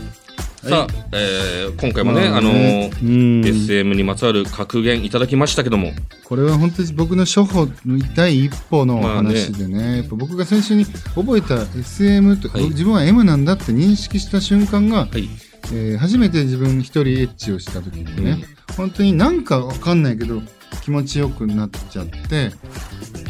[0.61, 3.45] さあ、えー今回もね、あのーうん。
[3.45, 5.93] SM にまつわる格言いただきましたけども、
[6.25, 9.29] これは本当に僕の初歩の第一歩のまあね。
[9.29, 10.85] 話でね,、やっぱ僕が最初に
[11.15, 12.65] 覚えた SM と、はい。
[12.69, 15.27] 自分は M なんだって認識した瞬間が、はい。
[15.73, 18.43] えー初めて自分一人エッチをした時にね、
[18.77, 20.43] 本当になんかわかんないけど
[20.83, 22.51] 気持ちよくなっちゃって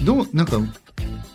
[0.04, 0.60] どうなんか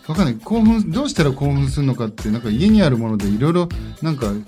[0.07, 3.69] わかんない興奮どうしたら興奮するのかってなんか家にあるものでいろいろ
[4.01, 4.43] なんかうん。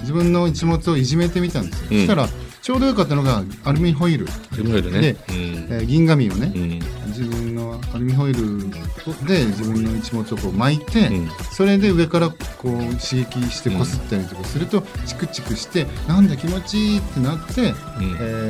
[0.00, 2.28] 自分の一物をいじめてみたんですよ、うんそしたら
[2.64, 5.00] ちょうどよかったのがアルミホイル、アルミホイルね。
[5.02, 5.18] でうん。
[5.34, 6.78] えー銀紙をね、うん。
[7.08, 8.58] 自分のアルミホイル
[9.26, 17.70] で自分の一物をこう巻いて、うんそれで上からこう刺激してこすったりとかすると、チクチクしてなんだ気持ちいいってなって、うんえ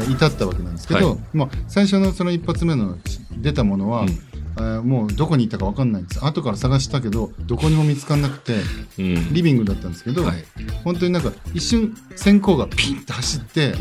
[0.07, 2.96] ー至ったわけなんですけど、はい最初のその一発目の
[3.38, 4.09] 出たものは、うん
[4.57, 8.61] えーもうどこに行ったか分かんないんです後から探したけどどこにも見つからなくて
[8.98, 9.34] うん。
[9.34, 10.44] リビングだったんですけど、はい。
[10.84, 13.74] 本当になんか一瞬線香がピンって走って、ん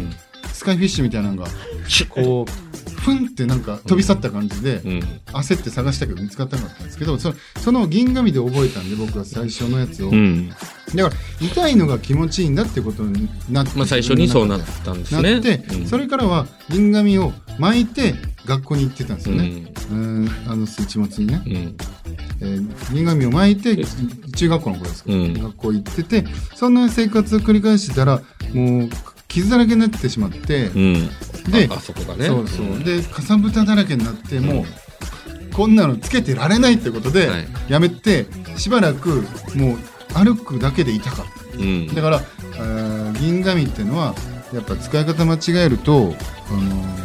[0.51, 1.47] スカイフィッシュみたいなのが
[2.09, 2.51] こう
[3.03, 4.99] ふんってなんか飛び去った感じで、うん。
[5.33, 10.49] 焦って探したけど見つかったなかったんですけどそその銀紙で覚えたんで僕は最初のやつを、うん。
[10.49, 10.61] だか
[10.95, 11.09] ら
[11.41, 15.33] 痛いのが気持ちいいんだってことになって、まあ最初にそうなったんですね。
[15.33, 19.97] なって、うんそれからは銀紙を巻いて学校に行ってたんですよね、うん。
[19.97, 21.53] うん、あの一物にね、うん。
[22.41, 23.77] えー銀紙を巻いて
[24.35, 26.25] 中学校の頃ですけど、うん学校行ってて
[26.55, 28.21] そんな生活を繰り返してたら
[28.53, 28.89] もう
[29.27, 31.09] 傷だらけになってしまって、うん。
[31.49, 32.27] でああそこがね。
[32.27, 32.83] そうそう。
[32.83, 34.65] でかさぶただらけになってもう
[35.53, 37.47] こんなのつけてられないってことで、はい。
[37.69, 38.25] やめて
[38.57, 39.23] しばらく
[39.55, 39.77] もう
[40.13, 41.25] 歩くだけで痛かっ
[41.59, 41.87] うん。
[41.89, 42.21] ただから、
[42.55, 44.15] えー銀紙っていうのは
[44.53, 46.15] やっぱ使い方間違えると、
[46.49, 47.03] あのー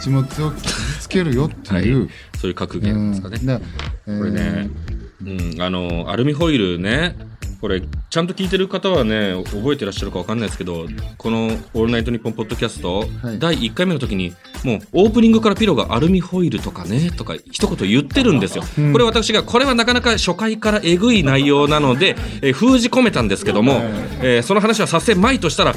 [0.00, 2.08] 一物を傷つけるよっていう、
[2.40, 3.60] そういう格言ですかね。
[4.06, 4.18] うん。
[4.18, 4.70] これね、
[5.22, 7.16] うん、あの、アルミホイルね、
[7.60, 10.86] これ、ちゃんと聞いてる方はね、覚えてらっしゃるかわかんないですけど、
[11.18, 14.32] この「オールナイトニッポン」ポッドキャスト、はい第1回目の時に、
[14.64, 18.64] もうオープニングからピロがアルミホイルとかね、とか一言言ってるんですよ。
[18.78, 23.82] うんこれ私が、これはなかなか初回からえぐい内容なので、えー封じ込めたんですけども、
[24.22, 25.74] えーその話はさせまいとしたら、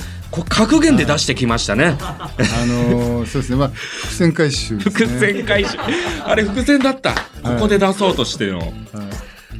[0.49, 1.97] 格言で出してきましたね。
[1.99, 2.31] あ
[2.65, 3.55] のー そうですね。
[3.57, 5.19] まあ、伏線回収です伏ね。
[5.19, 5.77] 線回収。
[6.25, 7.11] あれ伏線だった。
[7.43, 8.59] ここで出そうとしての。
[8.59, 8.69] はい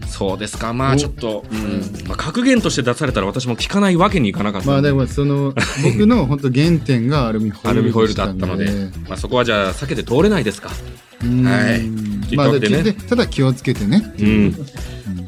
[0.07, 0.73] そうですか。
[0.73, 2.07] まあちょっと、うん。
[2.07, 4.67] まあ格言として出されたら私も聞かないわけにいかなかった。
[4.67, 10.71] まあでもその 僕の本当原点がアルミホイルアルミホイルだったので、まあそこはじゃあ避けて通れないですか。
[11.23, 11.81] うんはい
[12.35, 14.55] まあねでただ気をつけてねうん。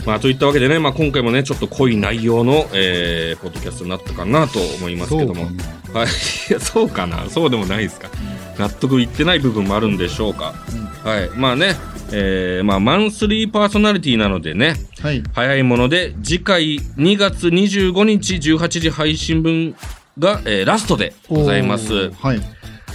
[0.06, 5.46] まあといったわけでね、まあ今回もね、ちょっと濃い内容の、えー、ポッドキャストになったかなと思いますけども。
[5.94, 6.08] はい。
[6.50, 7.28] いや、そうかな。
[7.30, 8.10] そうでもないですか。
[8.60, 10.54] 納得いってない部分もあるんでしょうか。
[11.04, 11.30] はい。
[11.36, 11.76] まあね、
[12.12, 15.24] えー、まあマンスリーパーソナリティなのでね、はい。
[15.34, 19.76] 早いもので次回2月25日18時配信分
[20.20, 22.12] が、えーラストでございます。
[22.12, 22.42] はい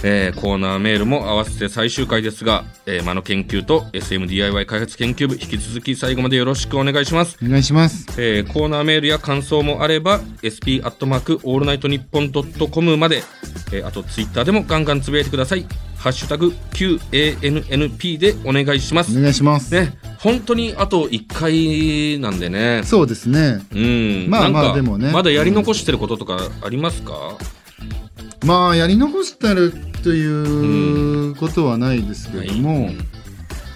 [0.03, 7.37] えーコーナーメールも合わせて最終回ですが、えー、間の研究と SMDIY 開発研究部引き続き最後までよろしくお願いします。
[7.43, 13.23] お願いしますえーコーナーメールや感想もあれば sp アットマークオールナイトニッポンドットコムまで、
[13.71, 15.65] えーあとツイッターでもガンガンつぶやいてください。
[15.97, 19.15] ハッシュタグ QANNP でお願いします。
[19.15, 22.81] お願いします、ね、本当にあと1回なんでね。
[22.83, 24.27] そうですねうん。
[24.27, 27.37] まあまあでもねまだやり残してることとかありますか、
[28.45, 29.73] まあやり残してる
[30.03, 32.97] ということはないですけども、はい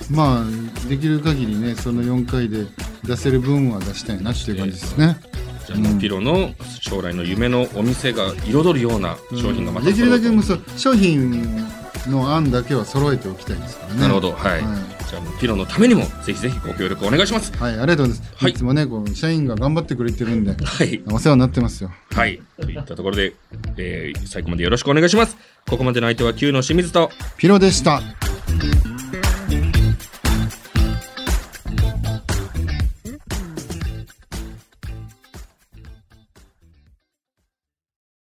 [0.09, 2.65] まあできる限りねその4回で
[3.03, 5.17] 出せる分は出したいなっていう感じですね。
[5.65, 10.43] じゃあもうピロの将来の夢のお店が彩るような商品がまたできるだけもう
[10.77, 11.67] 商品
[12.07, 14.31] の案だけは揃えておきたいですからねとなるほど。
[14.33, 14.61] はい。
[14.61, 17.55] はじゃあピロのためにもぜひぜひご協力お願いします。
[17.57, 18.43] はい、ありがとうございます。
[18.43, 21.01] はいい、つもね、こう社員が頑張ってくれてるんで、はい。
[21.11, 21.91] お世話になってますよ。
[22.11, 22.41] はい。
[22.59, 23.33] といったところで、
[23.77, 25.37] えー最後までよろしくお願いします。
[25.69, 28.01] ここまでの相手は Q の清水と、ピロでした。